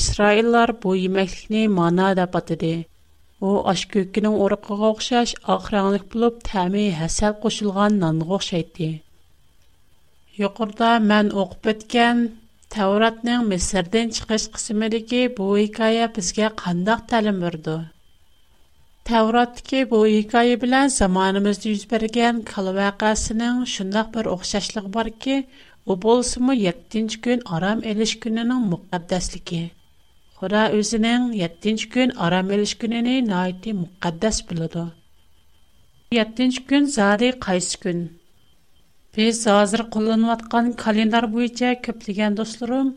İsraillər 0.00 0.72
bu 0.86 0.94
yeməklikni 1.02 1.66
mana 1.76 2.08
da 2.20 2.28
batıdı. 2.38 2.72
O 3.50 3.68
aş 3.74 3.84
kökünün 3.92 4.40
orqağa 4.46 4.80
oxşaş 4.92 5.34
axranlıq 5.56 6.08
bulub 6.14 6.40
təmi 6.50 6.86
həsəl 7.02 7.36
qoşulğan 7.44 8.00
nanğa 8.06 8.32
oxşaydı. 8.40 8.88
Yuqurda 10.42 10.94
mən 11.12 11.34
oxub 11.44 11.72
ötən 11.76 12.28
Tavratning 12.74 13.44
Misrdan 13.50 14.08
chiqish 14.16 14.46
qismidagi 14.54 15.20
bu 15.36 15.44
hikoya 15.58 16.06
bizga 16.16 16.48
qandoq 16.62 17.00
ta'lim 17.12 17.36
berdi? 17.44 17.76
Tavratdagi 19.10 19.78
bu 19.92 20.00
hikoya 20.16 20.56
bilan 20.64 20.86
zamonimizda 20.98 21.66
yuz 21.72 21.84
bergan 21.92 22.34
kal 22.50 22.66
voqeasining 22.78 23.56
shundoq 23.76 24.08
bir 24.18 24.24
o'xshashligi 24.34 24.90
borki, 24.98 25.36
u 25.90 25.92
bo'lsimi 26.04 26.54
7-chi 26.64 27.18
kun 27.28 27.38
aram 27.60 27.78
elish 27.94 28.14
kunining 28.26 28.62
muqaddasligi. 28.74 29.62
Xudo 30.42 30.62
o'zining 30.82 31.24
7-chi 31.42 31.86
kun 31.96 32.08
aram 32.28 32.46
elish 32.58 32.76
kunini 32.84 33.16
noiti 33.32 33.70
muqaddas 33.82 34.36
biladi. 34.50 34.86
7-chi 36.38 36.60
kun 36.74 36.82
zari 37.00 37.28
qaysi 37.48 37.74
kun? 37.86 37.98
Biz 39.16 39.44
hazır 39.46 39.80
qo'llanayotgan 39.94 40.64
kalendar 40.84 41.24
bo'yicha 41.34 41.68
ko'plagan 41.86 42.32
do'stlarim 42.40 42.88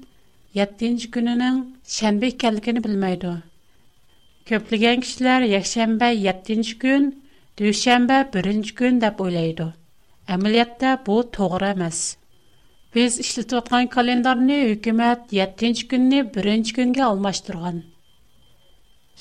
7-chi 0.55 1.09
kunining 1.13 1.57
shanba 1.97 2.25
ekanligini 2.33 2.81
bilmaydi. 2.87 3.31
Ko'plagan 4.49 4.97
kishilar 5.05 5.41
yakshanba 5.55 6.07
7-chi 6.23 6.73
kun, 6.81 7.05
dushanba 7.61 8.17
1-chi 8.33 8.75
kun 8.81 8.99
deb 9.05 9.19
o'ylaydi. 9.27 9.67
Amaliyotda 10.37 10.89
bu 11.07 11.15
to'g'ri 11.39 11.69
emas. 11.77 11.99
Biz 12.95 13.19
ishlatayotgan 13.25 13.87
kalendarni 13.95 14.57
hukumat 14.71 15.33
7-chi 15.39 15.87
kunni 15.95 16.19
1-chi 16.35 16.71
kunga 16.81 17.05
almashtirgan. 17.13 17.83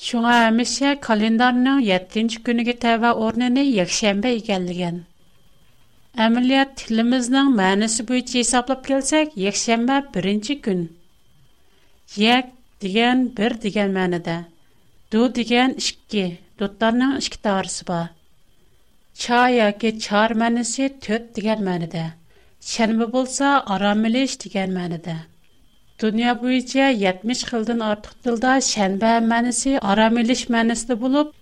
Шуңа 0.09 0.35
әмешә 0.51 0.91
календарның 1.07 1.81
7-нче 1.87 2.39
күнеге 2.47 2.73
тәвә 2.85 3.11
орныны 3.29 3.63
якшәмбе 3.65 4.31
икәнлеген. 4.39 4.95
Әмілият 6.23 6.71
тілімізнің 6.79 7.51
мәнісі 7.57 8.03
бойынша 8.07 8.33
хесаплап 8.39 8.81
келсек, 8.87 9.29
якшәмбе 9.41 9.99
бірінші 10.15 10.55
күн. 10.65 10.81
Як 12.21 12.49
деген 12.85 13.21
бір 13.37 13.55
деген 13.65 13.93
мәніде. 13.97 14.35
Ду 15.15 15.21
деген 15.37 15.77
ішкі, 15.83 16.25
дуттарның 16.63 17.13
ішкі 17.21 17.39
тарысы 17.47 17.87
бар. 17.91 18.09
Ча 19.21 19.45
яки 19.55 19.93
чар 20.09 20.35
мәнісі 20.43 20.89
төт 21.07 21.31
деген 21.39 21.63
мәніде. 21.69 22.03
Шәнбі 22.73 23.07
болса, 23.15 23.53
арамилеш 23.77 24.35
деген 24.45 24.73
мәніде. 24.79 25.15
Dünya 26.03 26.31
boyunca 26.43 26.87
70 27.07 27.41
xildən 27.53 27.83
artıq 27.93 28.15
dildə 28.27 28.55
şənbə 28.73 29.09
mənisi, 29.31 29.75
aramiliş 29.95 30.47
mənisi 30.57 30.95
bulub, 31.05 31.35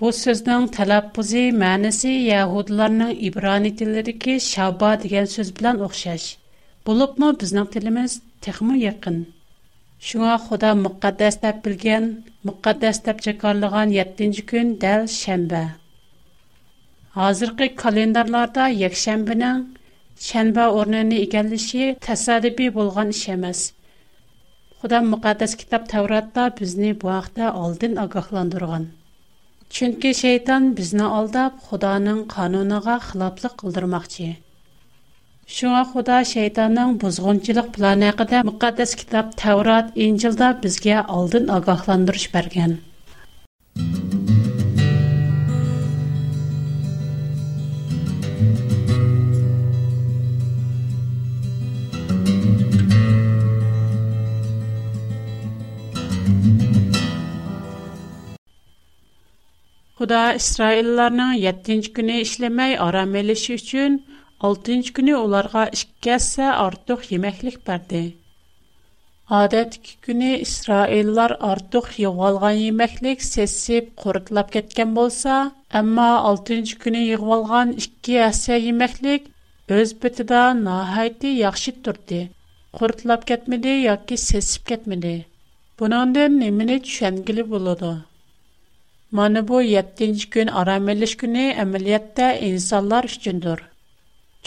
Бу 0.00 0.10
сүзнең 0.16 0.62
таләппузы 0.74 1.40
мәнисе 1.62 2.10
яһудларның 2.12 3.10
ибрани 3.30 3.72
телләрендәге 3.80 4.36
шаба 4.44 4.92
дигән 5.02 5.26
сүз 5.32 5.50
белән 5.58 5.82
охшаш. 5.86 6.22
Булыпмы 6.88 7.28
безнең 7.42 7.66
телебез 7.74 8.14
техмы 8.46 8.76
якын. 8.84 9.18
Шуңа 10.10 10.38
Худа 10.46 10.70
мөхәддәс 10.82 11.36
дип 11.42 11.58
белгән, 11.66 12.06
мөхәддәс 12.50 13.02
дип 13.08 13.20
чакырылган 13.26 13.92
7нче 13.98 14.46
көн 14.54 14.72
дәл 14.86 15.04
шәмбе. 15.16 15.60
Хәзерге 17.18 17.68
календарларда 17.84 18.70
якшәмбенең 18.84 19.60
шәмбе 20.28 20.66
орнын 20.80 21.12
игәнлеше 21.18 21.92
тәсадифи 22.08 22.70
булган 22.78 23.12
эш 23.18 23.22
эмас. 23.36 23.60
Худа 24.80 25.04
мөхәддәс 25.12 25.58
китап 25.62 25.86
Тавратта 25.94 26.48
безне 26.62 26.94
бу 27.04 27.12
вакытта 27.12 27.52
алдын 27.66 28.00
агахландырган. 28.06 28.90
Чөнки 29.76 30.10
шейтан 30.16 30.64
безне 30.78 31.04
алдап, 31.18 31.54
Худоның 31.68 32.18
канунына 32.32 32.80
хилаплык 33.04 33.54
кылдырмакчы. 33.62 34.26
Шуңа 35.58 35.80
Худо 35.94 36.18
шайтанның 36.32 36.92
бузгынчылык 37.06 37.70
планы 37.78 38.10
хакында 38.12 38.42
мөхәддәс 38.52 38.92
китап 39.04 39.32
Таврот, 39.44 39.96
Инҗилдә 40.08 40.52
безгә 40.66 40.98
алдын 41.20 41.52
агахландырыш 41.56 42.28
бергән. 42.36 42.76
Xuda 60.02 60.24
İsraillərinin 60.36 61.34
7-ci 61.40 61.90
günü 61.98 62.14
işləməy 62.22 62.72
aram 62.86 63.12
eləşi 63.20 63.52
üçün 63.56 63.98
6-cı 64.48 64.94
günü 64.96 65.12
onlara 65.18 65.60
2 65.80 66.10
əssə 66.14 66.48
artıq 66.62 67.04
yeməklik 67.10 67.60
verdi. 67.68 68.00
Adətki 69.42 69.92
günü 70.08 70.30
İsraillər 70.46 71.34
artıq 71.50 71.86
yığılğan 72.02 72.58
yeməklik 72.64 73.22
sesib 73.28 73.92
qurutlab 74.04 74.50
ketgan 74.58 74.96
bolsa, 74.98 75.36
amma 75.82 76.08
6-cı 76.34 76.82
günü 76.86 77.04
yığılğan 77.12 77.72
2 77.86 78.18
əssə 78.26 78.58
yeməklik 78.64 79.30
öz 79.80 79.94
bitida 80.06 80.42
nəhayəti 80.68 81.36
yaxşı 81.46 81.76
turdu. 81.86 82.24
Qurutlab 82.80 83.28
ketmedi 83.32 83.78
yoki 83.84 84.16
sesib 84.28 84.66
ketmedi. 84.74 85.14
Bunundan 85.80 86.40
nimini 86.40 86.80
düşəngili 86.88 87.46
buladı? 87.54 87.94
Mana 89.16 89.48
bu 89.48 89.62
7-nji 89.62 90.30
gün 90.30 90.46
aram 90.46 90.88
elish 90.88 91.16
güni 91.16 91.56
amaliyatda 91.62 92.32
insonlar 92.52 93.04
üçündür. 93.16 93.60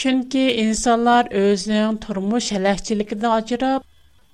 Chunki 0.02 0.46
insonlar 0.62 1.26
o'zining 1.42 2.00
turmush 2.06 2.48
halaqchiligidan 2.56 3.32
ajrab, 3.42 3.82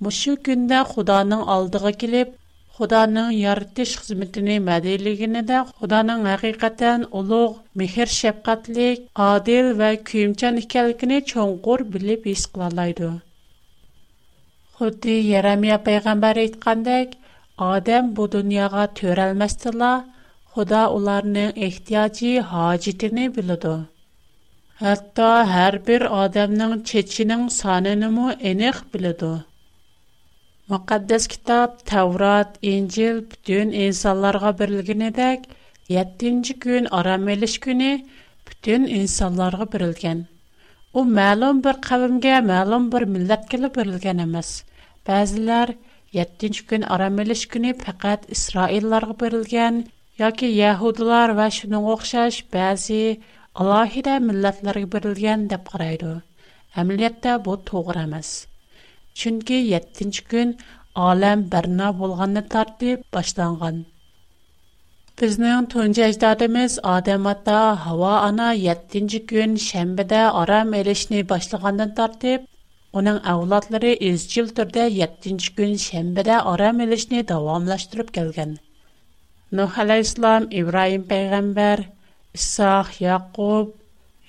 mushu 0.06 0.36
kunda 0.46 0.78
Xudoning 0.94 1.44
oldiga 1.56 1.92
kelib, 2.04 2.30
Xudoning 2.78 3.32
yaratish 3.46 3.94
xizmatini 4.04 4.56
madiliginida 4.70 5.58
Xudoning 5.82 6.22
haqiqatan 6.32 7.00
ulug', 7.22 7.60
mehr 7.84 8.10
shafqatlik, 8.22 9.00
adil 9.32 9.66
va 9.84 9.90
kuyimchan 10.12 10.54
ekanligini 10.64 11.20
cho'nqur 11.34 11.80
bilib 11.98 12.22
his 12.32 12.44
qila 12.56 12.68
oladi. 12.72 13.10
Xuddi 14.80 15.16
Yeremiya 15.34 15.78
payg'ambar 15.90 16.36
aytgandek, 16.46 17.10
odam 17.72 18.06
bu 18.16 18.24
dunyoga 18.38 18.84
to'ralmasdilar, 19.04 19.98
Худа 20.56 20.80
уларның 20.94 21.52
ихтиячи 21.66 22.30
хаҗитене 22.48 23.26
билдо. 23.36 23.70
Хәтта 24.80 25.28
һәр 25.52 25.76
бер 25.90 26.04
адамның 26.18 26.74
чечинең 26.92 27.46
санын 27.58 28.04
му 28.16 28.26
энек 28.52 28.82
билдо. 28.96 29.30
Мөкаддәс 30.74 31.28
китап 31.36 31.78
Таврат, 31.92 32.58
Инҗил 32.72 33.22
бүтән 33.30 33.72
инсанларга 33.86 34.52
берилгенедәк 34.64 35.46
7нче 35.96 36.58
көн 36.68 36.92
арам 37.00 37.32
элеш 37.36 37.56
көне 37.68 37.90
бүтән 38.50 38.90
инсанларга 38.98 39.70
берилгән. 39.78 40.26
У 40.98 41.06
мәлум 41.22 41.64
бер 41.70 41.80
кавымгә, 41.88 42.36
мәлум 42.52 42.90
бер 42.98 43.08
милләткә 43.14 43.62
берилгән 43.80 44.26
эмас. 44.28 44.52
Бәзләр 45.12 45.74
7нче 46.26 46.68
көн 46.74 46.90
арам 47.00 47.24
элеш 47.28 47.48
көне 47.56 47.74
фақат 47.88 48.30
Исраилларга 48.40 49.20
берилгән 49.26 49.82
Яке 50.28 50.48
я 50.70 50.72
гудлар 50.80 51.30
ва 51.40 51.46
шунга 51.56 51.80
охшаш 51.94 52.36
баъзи 52.54 53.04
алоҳида 53.60 54.14
миллатларга 54.28 54.88
берилган 54.94 55.40
деб 55.52 55.62
қарайди. 55.72 56.10
Аммо 56.80 56.94
летта 57.02 57.32
бу 57.46 57.54
тўғри 57.70 58.02
эмас. 58.08 58.30
Чунки 59.20 59.58
7-кун 59.72 60.50
олам 61.10 61.40
барна 61.54 61.88
бўлгани 62.00 62.42
тартиб 62.54 62.98
башлангган. 63.18 63.76
Бизнинг 65.18 65.66
тонги 65.74 66.02
аждодимиз 66.10 66.72
Адам 66.98 67.22
ҳатто 67.30 67.60
ҳава 67.86 68.14
она 68.30 68.48
7-кун 68.66 69.52
шанбада 69.70 70.22
орам 70.42 70.66
мелишни 70.76 71.20
бошлагандан 71.34 71.92
тортиб, 72.00 72.40
унинг 72.98 73.22
авлодлари 73.34 73.92
эз 74.10 74.22
йил 74.34 74.48
турда 74.58 74.84
7-кун 75.02 75.72
шанбада 75.88 76.36
орам 76.52 76.76
келган. 78.20 78.54
Нух 79.58 79.72
алейхиссалам, 79.84 80.44
Ибраһим 80.60 81.04
пайгамбар, 81.10 81.80
Исах, 82.34 82.92
Якуб, 83.16 83.68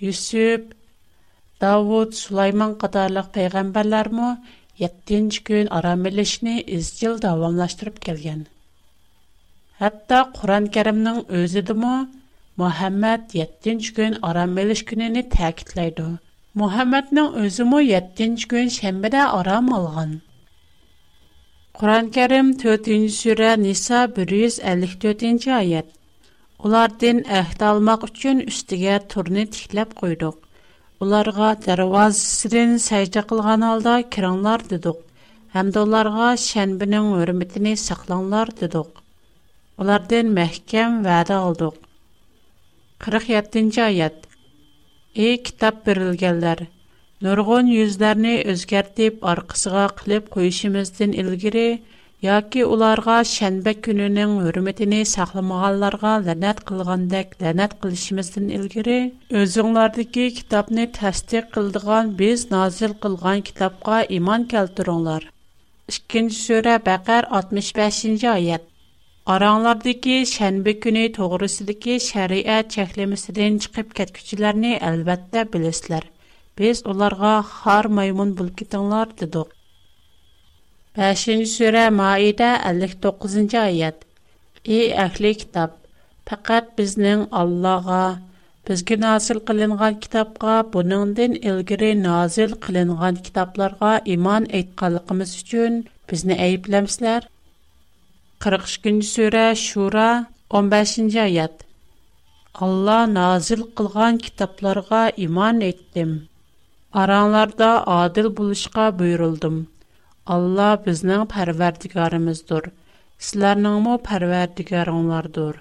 Юсуп, 0.00 0.62
Давуд, 1.61 2.11
Сулайман 2.16 2.74
катарлык 2.82 3.28
пайгамбарлар 3.35 4.08
7-нче 4.82 5.42
көн 5.46 5.66
арам 5.76 6.08
элешне 6.11 6.54
изжил 6.74 7.20
дәвамлаштырып 7.22 8.00
келген. 8.02 8.40
Хәтта 9.78 10.24
Куран 10.40 10.66
Кәримнең 10.76 11.20
өзе 11.40 11.62
дә 11.70 11.76
мо 11.82 11.92
Мухаммад 12.56 13.30
7-нче 13.37 13.94
көн 13.98 14.18
арам 14.30 14.58
элеш 14.64 14.82
көненә 14.90 15.22
тәэкидлайды. 15.37 16.16
Мухаммадның 16.58 17.30
өзе 17.44 17.62
7-нче 17.62 18.50
көн 18.54 18.72
шәмбедә 18.80 19.28
арам 19.28 19.70
алган. 19.76 20.18
Құран-Кәрім 21.80 22.48
4-нче 22.61 23.06
сүре 23.11 23.50
Ниса 23.61 24.00
154-нче 24.16 25.52
аят. 25.58 25.87
Улардан 26.66 27.22
әһд 27.37 27.62
алмак 27.68 28.02
өчен 28.08 28.42
үстигә 28.50 28.98
турны 29.14 29.44
тикләп 29.54 29.94
койдык. 30.02 30.37
Уларга 31.06 31.48
дәрвазасын 31.64 32.76
сәҗдә 32.88 33.22
кылган 33.30 33.64
алда 33.70 33.94
кирәңләр 34.16 34.66
дидек. 34.74 35.00
Һәм 35.56 35.72
дә 35.78 35.87
уларга 35.88 36.28
шәнбинең 36.44 37.08
хөрмәтен 37.16 37.70
саклаңлар 37.87 38.52
дидек. 38.61 39.00
Улардан 39.80 40.35
мәхкәм 40.40 41.00
вәдә 41.08 41.40
алдык. 41.40 41.80
47-нче 43.08 43.85
аят. 43.88 44.22
Эй 45.16 45.38
китап 45.48 45.82
бирелгәннәр, 45.88 46.66
Нұрғын 47.22 47.68
үзләрні 47.80 48.30
өзгәртіп, 48.52 49.20
арқысыға 49.32 49.82
қылып 50.00 50.24
қойшымыздың 50.37 51.12
үлгірі, 51.22 51.62
яки 52.26 52.64
оларға 52.66 53.18
шәнбәк 53.32 53.85
күнінің 53.87 54.32
өрметіні 54.48 54.98
сақылмағаларға 55.11 56.16
ләнәт 56.24 56.64
қылғандәк 56.70 57.37
ләнәт 57.44 57.76
қылышымыздың 57.85 58.48
үлгірі, 58.58 58.96
өзіңлардығы 59.44 60.26
китапны 60.40 60.88
тәстек 60.98 61.52
қылдыған 61.54 62.11
біз 62.22 62.44
назил 62.56 62.96
қылған 63.06 63.44
китапқа 63.50 64.00
иман 64.18 64.48
кәлтіруңлар. 64.54 65.28
Ишкінші 65.92 66.42
сөре 66.48 66.74
бәқәр 66.90 67.30
65-ші 67.38 68.32
айет. 68.35 68.64
Араңлардығы 69.37 70.18
шәнбәк 70.35 70.82
күні 70.88 71.06
тоғырысыдығы 71.20 72.00
шәриәт 72.11 72.74
чәхлемісіден 72.74 73.61
чықып 73.66 73.94
кәткішілеріні 74.00 74.74
әлбәтті 74.90 75.46
Без 76.58 76.82
оларга 76.90 77.30
хар 77.48 77.88
маймун 77.96 78.32
булып 78.38 78.58
китеңләр 78.60 79.12
дидек. 79.20 79.52
5-нче 80.98 81.46
сүре 81.50 81.84
59-нчы 82.00 83.60
аят. 83.60 84.02
И 84.64 84.80
әхли 85.04 85.30
китап, 85.42 85.78
фақат 86.28 86.68
безнең 86.80 87.22
Аллага, 87.32 88.20
безгә 88.68 88.98
насил 89.00 89.40
кылынган 89.40 89.96
китапка, 90.04 90.58
буның 90.74 91.14
дин 91.16 91.38
илгире 91.40 91.94
назил 92.02 92.52
кылынган 92.66 93.16
китапларга 93.28 93.94
иман 94.16 94.46
әйткәнлыгыбыз 94.60 95.32
өчен 95.40 95.78
безне 96.10 96.36
әйпләмсләр. 96.36 97.30
43-нче 98.44 99.08
сүре 99.14 99.46
Шура 99.56 100.10
15-нче 100.52 101.24
аят. 101.24 101.64
Алла 102.52 103.06
назил 103.06 103.64
кылган 103.72 104.18
китапларга 104.20 105.06
иман 105.16 105.62
әйттем. 105.64 106.12
Aranlarda 106.94 107.87
adil 107.87 108.37
buluşqa 108.37 108.98
buyuruldım. 108.98 109.66
Allah 110.26 110.83
bizning 110.87 111.31
parvardigorimizdir. 111.31 112.62
Sizlarningmi 113.18 113.98
parvardigoringlardir. 114.09 115.55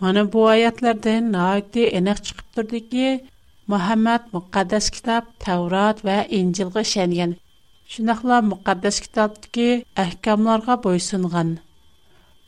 Mana 0.00 0.24
bu 0.32 0.42
oyatlardan 0.52 1.22
naqdi 1.36 1.82
aniq 2.00 2.18
chiqib 2.26 2.48
turdiki, 2.56 3.06
Muhammad 3.74 4.22
muqaddas 4.34 4.86
kitob 4.96 5.24
Tavrat 5.46 5.98
va 6.08 6.18
Injilga 6.40 6.80
ishongan. 6.90 7.32
Shunaqla 7.94 8.36
muqaddas 8.52 8.96
kitobdagi 9.06 9.68
ahkomlarga 10.06 10.74
bo'ysungan. 10.88 11.50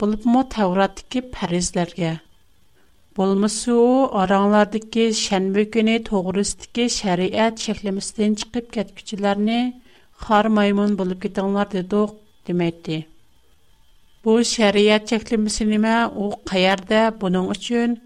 Bulibmi 0.00 0.40
Tavratdagi 0.56 1.20
farizlarga. 1.38 2.12
Болмысы 3.18 3.72
о, 3.84 4.06
араңлардыки 4.18 5.04
шәнбі 5.20 5.62
күні 5.76 5.94
тоғырыстыки 6.08 6.84
шәриәт 6.96 7.58
шәклемістен 7.62 8.36
чықып 8.42 8.66
хар 8.70 9.74
қар 10.26 10.48
маймын 10.58 10.94
болып 11.00 11.22
кетіңлар 11.24 11.66
дедок, 11.72 12.12
демейді. 12.50 13.00
Бұ 14.22 14.36
шәриәт 14.52 15.10
шәклемісі 15.10 15.66
неме, 15.72 15.96
о 16.06 16.28
қайарда 16.52 17.02
бұның 17.24 17.50
үшін 17.56 17.96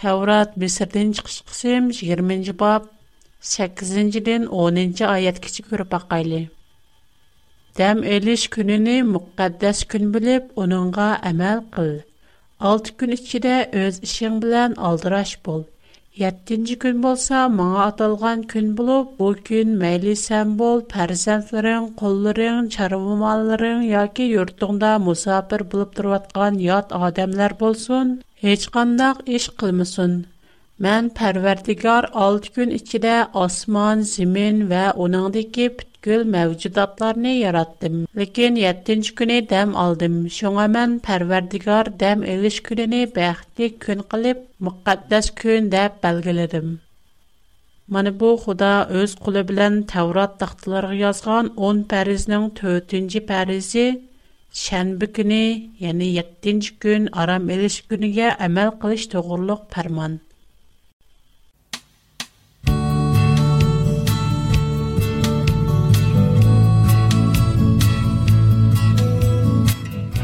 Тәурат 0.00 0.54
Месірден 0.64 1.10
20-ci 1.18 2.52
бап, 2.62 2.86
8 3.40 3.90
10-ci 3.90 5.04
аят 5.10 5.42
кечі 5.48 5.66
көріп 5.72 5.98
ақайлы. 5.98 6.44
Дәм 7.80 8.06
өліш 8.18 8.46
күніні 8.54 9.00
мұққаддас 9.10 9.82
күн 9.94 10.14
біліп, 10.14 10.54
оныңға 10.66 11.12
әмәл 11.32 11.64
қыл. 11.74 11.94
6 12.60 12.90
gün 12.98 13.10
içinde 13.10 13.70
öz 13.72 14.00
işin 14.02 14.42
bilen 14.42 14.72
aldıraş 14.74 15.46
bol. 15.46 15.62
7-nji 16.18 16.78
gün 16.78 17.02
bolsa 17.02 17.46
maňa 17.48 17.78
atalgan 17.84 18.42
gün 18.42 18.76
bolup, 18.78 19.18
bu 19.18 19.34
gün 19.48 19.68
meýli 19.80 20.14
sen 20.16 20.58
bol, 20.58 20.78
perzentleriň, 20.92 21.84
gollaryň, 22.00 22.60
çarawmalaryň 22.76 23.80
ýa-ki 23.90 24.26
ýurtuňda 24.36 24.90
musafir 25.08 25.60
bolup 25.74 25.90
durýan 25.98 26.54
ýat 26.68 26.86
adamlar 27.06 27.58
bolsun, 27.64 28.06
hiç 28.46 28.62
gandaq 28.78 29.16
iş 29.36 29.44
kılmasın. 29.48 30.12
Mən 30.82 31.08
Pərverdigar 31.16 32.06
6 32.20 32.48
gün 32.54 32.72
içində 32.76 33.10
osman, 33.40 34.00
zemin 34.12 34.56
və 34.72 34.80
onundakı 35.04 35.66
bütkül 35.82 36.24
məvcudatlarını 36.34 37.34
yaratdım. 37.34 38.00
Lakin 38.20 38.58
7-ci 38.62 39.14
günü 39.20 39.36
dəm 39.52 39.76
aldım. 39.82 40.16
Şoňa 40.38 40.64
mən 40.76 40.96
Pərverdigar 41.08 41.90
dəm 42.00 42.24
eliş 42.34 42.58
gününü 42.70 43.02
bəxtli 43.20 43.68
gün 43.86 44.02
qılıb, 44.14 44.42
müqəddəs 44.68 45.30
gün 45.44 45.70
deyə 45.76 45.92
belgiledim. 46.06 46.66
Mana 47.94 48.12
bu 48.20 48.34
Xuda 48.42 48.72
öz 49.02 49.14
qulu 49.24 49.46
bilan 49.52 49.78
Tavrat 49.94 50.34
taxtlarına 50.42 50.94
yazğan 51.04 51.52
10 51.70 51.84
pəriznin 51.94 52.50
4-cü 52.62 53.24
pərizi 53.30 53.86
şənbə 54.64 55.12
günü, 55.20 55.42
yəni 55.86 56.10
7-ci 56.18 56.76
gün 56.86 57.08
aram 57.26 57.48
eliş 57.58 57.82
günüyə 57.94 58.34
əməl 58.50 58.78
qilish 58.84 59.10
toğruluq 59.14 59.64
fərman. 59.78 60.22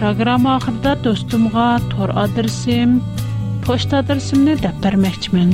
Программа 0.00 0.56
ахырда 0.56 0.96
достумга 0.96 1.78
тор 1.90 2.10
адресим, 2.18 3.02
почта 3.66 3.98
adresimni 4.00 4.54
deb 4.62 4.72
bermoqchiman. 4.84 5.50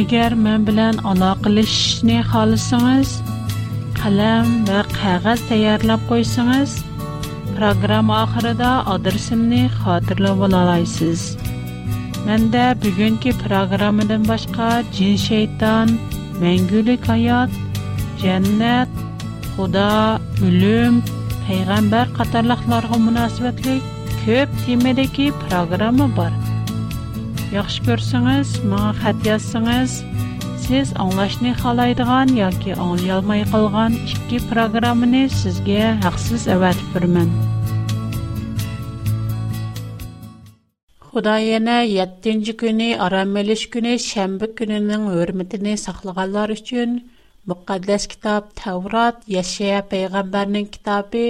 Agar 0.00 0.34
men 0.46 0.66
bilan 0.66 0.98
aloqalashishni 1.12 2.18
xohlasangiz, 2.32 3.08
qalam 4.02 4.52
va 4.68 4.82
qog'oz 4.98 5.40
tayyorlab 5.48 6.04
qo'ysangiz, 6.10 6.76
programma 7.56 8.20
oxirida 8.26 8.74
adresimni 8.96 9.62
xotirlab 9.80 10.44
olasiz. 10.52 11.24
Menda 12.28 12.66
bugungi 12.84 13.32
programmadan 13.46 14.28
boshqa 14.28 14.68
jin 15.00 15.16
shayton, 15.26 15.88
mangulik 16.44 17.02
hayot, 17.14 17.50
jannat, 18.26 18.90
xudo, 19.56 19.92
o'lim 20.48 21.00
пайғамбар 21.44 22.08
қатарлықларға 22.16 22.96
мұнасыбәтлі 23.04 23.72
көп 24.24 24.52
темедеке 24.64 25.26
программа 25.42 26.06
бар. 26.16 26.30
Яқшы 27.52 27.82
көрсіңіз, 27.88 28.54
маңа 28.70 28.94
қат 29.02 29.26
сіз 30.64 30.94
аңлашыны 30.96 31.52
қалайдыған, 31.60 32.30
яке 32.40 32.72
аңлай 32.80 33.10
алмай 33.12 33.42
қалған 33.52 33.92
ішкі 34.06 34.38
программыны 34.48 35.26
сізге 35.28 35.82
әқсіз 36.08 36.46
әуәтіп 36.54 36.94
бірмін. 36.96 37.28
Құдай 41.12 41.50
ене 41.60 41.76
7-ci 41.92 42.56
күні, 42.64 42.88
Арамелеш 42.96 43.66
күні, 43.74 43.98
шәмбі 44.00 44.48
күнінің 44.56 45.04
өрмітіні 45.20 45.76
сақлығалар 45.84 46.56
үшін 46.56 46.96
müqəddəs 47.50 48.04
kitab 48.12 48.44
Təvrat, 48.58 49.16
Yaşaya 49.34 49.80
peyğəmbərinin 49.90 50.68
kitabı 50.74 51.24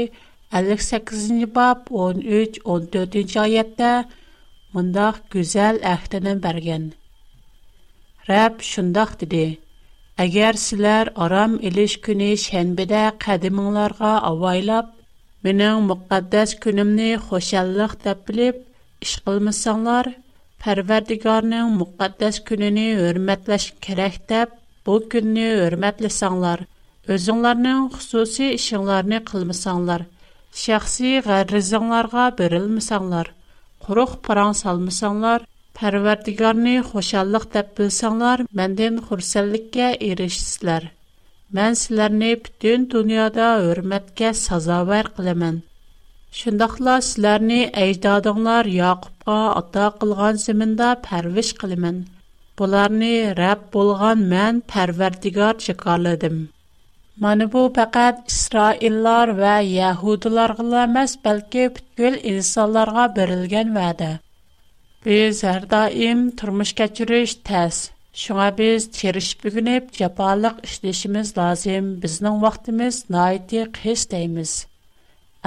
58-ci 0.58 1.48
bab 1.56 1.88
13-14-cü 2.02 3.40
ayədə 3.46 3.88
mındaq 4.76 5.18
gözəl 5.36 5.80
əhdini 5.94 6.36
bərgən. 6.44 6.84
Rəbb 8.28 8.62
şundaq 8.70 9.16
dedi: 9.24 9.42
Əgər 10.26 10.58
sizlər 10.66 11.10
aram 11.26 11.56
eliş 11.70 11.98
günü 12.06 12.30
şənbədə 12.46 13.02
qədiminglərə 13.26 14.14
avaylab, 14.30 14.92
mənim 15.48 15.88
müqəddəs 15.90 16.54
günümni 16.66 17.10
xoşallıq 17.26 17.98
deyə 18.06 18.20
bilib 18.30 18.62
iş 19.08 19.16
qılmasanlar, 19.26 20.12
Pərverdigarının 20.64 21.74
müqəddəs 21.82 22.40
gününü 22.52 22.88
hörmətləş 23.02 23.72
kerak 23.88 24.22
deyə 24.30 24.46
Бұл 24.86 25.02
күніні 25.12 25.42
өрмәтлі 25.66 26.08
саңлар, 26.14 26.62
өзіңларның 27.14 27.84
құсуси 27.94 28.48
ішіңларыны 28.56 29.20
қылмы 29.30 29.54
саңлар, 29.58 30.02
шәқси 30.62 31.12
ғәрі 31.28 31.60
заңларға 31.68 32.26
бірілмі 32.40 32.82
саңлар, 32.88 33.30
құрық 33.86 34.12
паран 34.28 34.52
салмы 34.58 34.92
саңлар, 34.96 35.46
пәрвәрдігарны 35.80 36.74
қошалық 36.90 37.46
тәп 37.56 37.72
біл 37.80 37.88
саңлар, 37.98 38.44
мәндің 38.60 39.00
құрсәлікке 39.08 39.88
ерішісілер. 40.10 40.90
Мән 41.60 41.78
сілеріні 41.86 42.34
бүтін 42.44 42.84
дұныада 42.96 43.48
өрмәтке 43.72 44.34
саза 44.44 44.82
бәр 44.92 45.08
қылымен. 45.16 45.62
Шындақла 46.42 46.98
сілеріні 47.08 47.62
әйдадыңлар 47.86 48.68
ата 49.38 49.86
қылған 50.02 50.42
зімінда 50.44 50.92
пәрвіш 51.08 51.54
қылымен. 51.62 52.04
Bularni 52.60 53.32
Rəbb 53.36 53.62
bolğan 53.74 54.20
mən 54.32 54.58
Pərverdigar 54.72 55.56
şikarladım. 55.64 56.36
Mana 57.22 57.48
bu 57.52 57.62
faqat 57.78 58.20
İsraillar 58.30 59.32
və 59.40 59.54
Yahudilarga 59.70 60.84
emas, 60.84 61.16
bəlkə 61.24 61.64
bütün 61.78 62.20
insanlara 62.34 63.08
verilən 63.16 63.72
vədə. 63.78 64.12
Biz 65.06 65.42
hər 65.50 65.66
daim 65.74 66.22
turmuş 66.40 66.72
keçiriş 66.82 67.34
təs. 67.50 67.80
Şuna 68.24 68.46
biz 68.58 68.86
çiriş 69.00 69.32
bugünüb 69.44 69.90
cəbalıq 69.98 70.62
işləşimiz 70.70 71.34
lazım. 71.38 71.84
Biznin 72.06 72.38
vaxtımız 72.46 73.04
naiti 73.10 73.66
qis 73.82 74.06
deyimiz. 74.14 74.54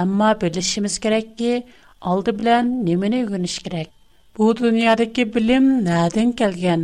Amma 0.02 0.34
bilişimiz 0.44 1.00
gerek 1.00 1.38
ki, 1.40 1.52
aldı 2.00 2.30
bilən 2.42 2.66
nemini 2.90 3.22
öyrəniş 3.24 3.62
gerek. 3.64 3.88
Bu 4.38 4.52
dünyadakı 4.58 5.22
bilim 5.34 5.64
nədən 5.86 6.28
gələn? 6.40 6.82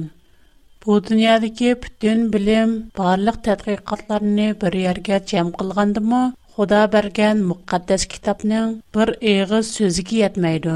Bu 0.86 1.04
dünyadakı 1.06 1.68
bütün 1.82 2.18
bilim, 2.32 2.72
barlıq 2.98 3.36
tədqiqatlarını 3.46 4.46
bir 4.64 4.74
yergə 4.78 5.18
cəm 5.30 5.50
qılğandımı, 5.60 6.18
Xuda 6.56 6.80
bərgən 6.94 7.38
müqəddəs 7.52 8.02
kitabның 8.14 8.72
bir 8.96 9.12
eğiz 9.30 9.70
sözüki 9.78 10.18
yetməydi. 10.18 10.74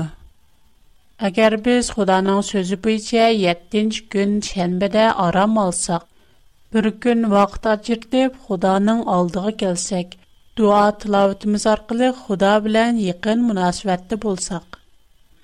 Əgər 1.28 1.56
biz 1.66 1.90
Xudanın 1.98 2.40
sözü 2.52 2.78
büyücə 2.86 3.26
7-ci 3.40 4.00
gün 4.14 4.32
şənbədə 4.48 5.04
aram 5.24 5.58
alsaq, 5.64 6.06
bir 6.74 6.88
gün 7.06 7.28
vaxt 7.34 7.68
acırtıb 7.74 8.38
Xudanın 8.48 9.02
aldığı 9.18 9.52
gəlsək, 9.64 10.14
dua 10.62 10.80
tilavətimiz 11.04 11.66
arqılıq 11.74 12.22
Xuda 12.30 12.54
bilən 12.68 13.02
yıqın 13.08 13.42
münasibətdə 13.50 14.16
bolsaq, 14.24 14.80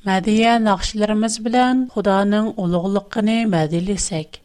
mədiyə 0.09 0.57
naxşilərimiz 0.69 1.39
bilən 1.49 1.85
Xudanın 1.99 2.51
uluqluqını 2.65 3.37
mədilisək, 3.57 4.41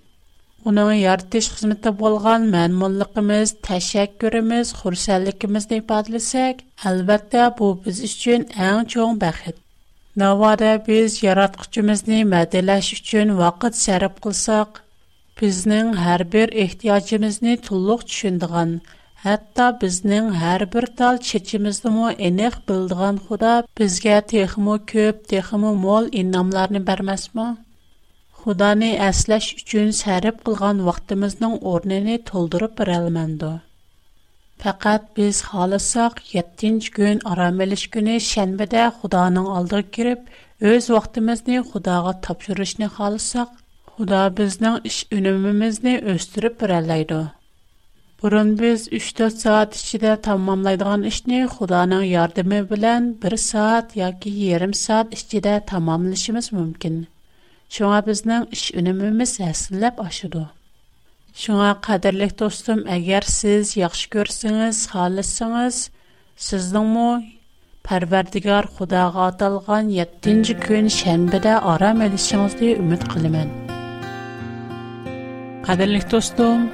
Уның 0.67 0.89
яртыш 0.99 1.45
хезмәттә 1.53 1.91
булган 2.01 2.45
мәмнунлыгыбыз, 2.53 3.51
тәшәккүребез, 3.67 4.73
хурсәнлегебезне 4.81 5.77
ифадаласак, 5.79 6.63
әлбәттә 6.89 7.45
бу 7.59 7.69
без 7.85 8.01
өчен 8.07 8.43
иң 8.67 8.81
чоң 8.93 9.15
бәхет. 9.23 9.59
Навада 10.23 10.73
biz 10.87 11.15
яраткычыбызны 11.23 12.19
мәдәләш 12.33 12.89
өчен 12.97 13.31
вакыт 13.39 13.79
сарып 13.83 14.19
кылсак, 14.25 14.83
безнең 15.41 15.93
һәр 16.03 16.25
бер 16.35 16.51
ихтиҗыбызны 16.65 17.55
тулык 17.69 18.03
төшендигән, 18.09 18.75
хәтта 19.23 19.69
безнең 19.85 20.27
һәр 20.41 20.67
бер 20.75 20.89
тал 20.99 21.21
чечимизне 21.29 21.95
мо 21.99 22.11
эних 22.31 22.59
белдигән 22.67 23.23
Худа 23.29 23.55
безгә 23.79 24.19
техмо 24.33 24.77
көп, 24.93 25.23
техмо 25.35 25.73
мол 25.87 26.11
инамларны 26.25 26.83
бермәсме? 26.91 27.47
Худаны 28.49 28.87
әсләш 29.05 29.47
үчүн 29.59 29.89
сәріп 29.95 30.37
қылған 30.47 30.79
вақтымызның 30.85 31.51
орныны 31.71 32.13
толдырып 32.29 32.71
берәлмәнді. 32.79 33.49
Faqat 34.63 35.03
biz 35.19 35.41
xohlasak 35.49 36.17
7-chi 36.29 36.93
kun 36.95 37.21
arom 37.33 37.61
olish 37.65 37.83
kuni 37.95 38.15
shanbada 38.29 38.87
Xudoning 39.01 39.49
oldiga 39.57 39.83
kirib, 39.97 40.23
o'z 40.71 40.87
vaqtimizni 40.95 41.59
Xudoga 41.67 42.15
topshirishni 42.29 42.87
xohlasak, 42.95 43.51
Xudo 43.99 44.23
bizning 44.41 44.79
ish 44.91 44.97
unumimizni 45.19 45.95
o'stirib 46.15 46.57
beralaydi. 46.65 47.21
Burun 48.23 48.49
biz 48.63 48.87
3-4 49.01 49.37
soat 49.45 49.79
ichida 49.83 50.15
tamomlaydigan 50.31 51.05
ishni 51.11 51.45
Xudoning 51.59 52.07
yordami 52.15 52.63
bilan 52.73 53.13
1 53.29 53.39
soat 53.47 53.95
yoki 54.03 54.35
yarim 54.41 54.75
soat 54.85 55.15
ichida 55.21 55.57
tamomlashimiz 55.75 56.51
mumkin. 56.59 56.99
Шуңа 57.77 57.97
безнең 58.05 58.45
эш 58.55 58.61
үнемимиз 58.79 59.33
әсилләп 59.47 59.99
ашыды. 60.03 60.39
Шуңа 61.41 61.67
кадерлек 61.87 62.31
достым, 62.41 62.79
әгәр 62.95 63.25
сез 63.33 63.75
яхшы 63.77 64.09
көрсәңез, 64.15 64.79
халысыңыз, 64.93 65.83
сезнеңме 66.47 67.05
Pərverdigar 67.89 68.65
Xudağa 68.79 69.21
atalğan 69.27 69.87
7-ci 69.99 70.53
gün 70.65 70.89
şənbədə 70.95 71.53
aram 71.75 72.01
elişinizi 72.05 72.73
ümid 72.81 73.05
qılımən. 73.13 73.53
Qadirlik 75.69 76.05
dostum, 76.11 76.65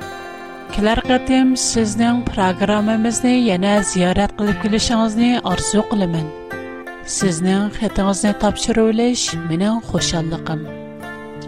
kilər 0.76 1.00
qətim 1.08 1.54
sizin 1.70 2.24
proqramımızı 2.32 3.32
yenə 3.48 3.76
ziyarət 3.92 4.34
qılıb 4.40 4.64
gəlişinizi 4.66 5.30
arzu 5.54 5.86
qılımən. 5.92 6.26
Sizin 7.20 7.68
xətinizi 7.78 8.34
tapşırılış 8.46 9.30
mənim 9.46 9.78
xoşallığım. 9.92 10.66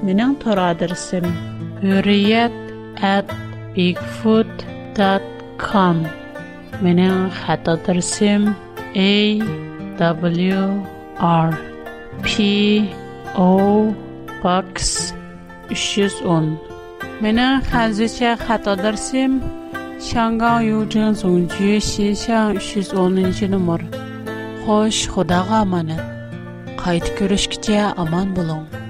менің 0.05 0.35
тор 0.41 0.57
адресім 0.61 1.23
бигфуд 1.81 2.53
at 3.01 3.25
bigfoot.com 3.75 6.01
Менің 6.85 7.29
хат 7.33 7.67
адресім 7.67 8.45
A 8.95 9.41
W 9.97 10.61
R 11.21 11.53
P 12.23 12.27
O 13.45 13.93
Box 14.43 14.91
310 15.71 16.57
Менің 17.23 17.61
хәзірше 17.71 18.35
хат 18.45 18.67
адресім 18.73 19.39
Шангаң 20.11 20.57
Южин 20.67 21.11
Зонжи 21.17 21.79
Шишан 21.81 22.57
310 22.61 23.47
номер. 23.49 23.81
Хош, 24.67 25.07
Худаға 25.09 25.57
аманат. 25.65 26.03
Қайт 26.77 27.05
көрішкіше 27.17 27.77
аман 27.97 28.27
болың. 28.37 28.86